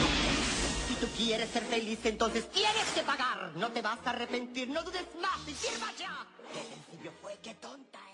[0.89, 3.53] Si tú quieres ser feliz, entonces tienes que pagar.
[3.57, 6.27] No te vas a arrepentir, no dudes más y sirva ya.
[6.53, 8.10] Qué sencillo fue, qué tonta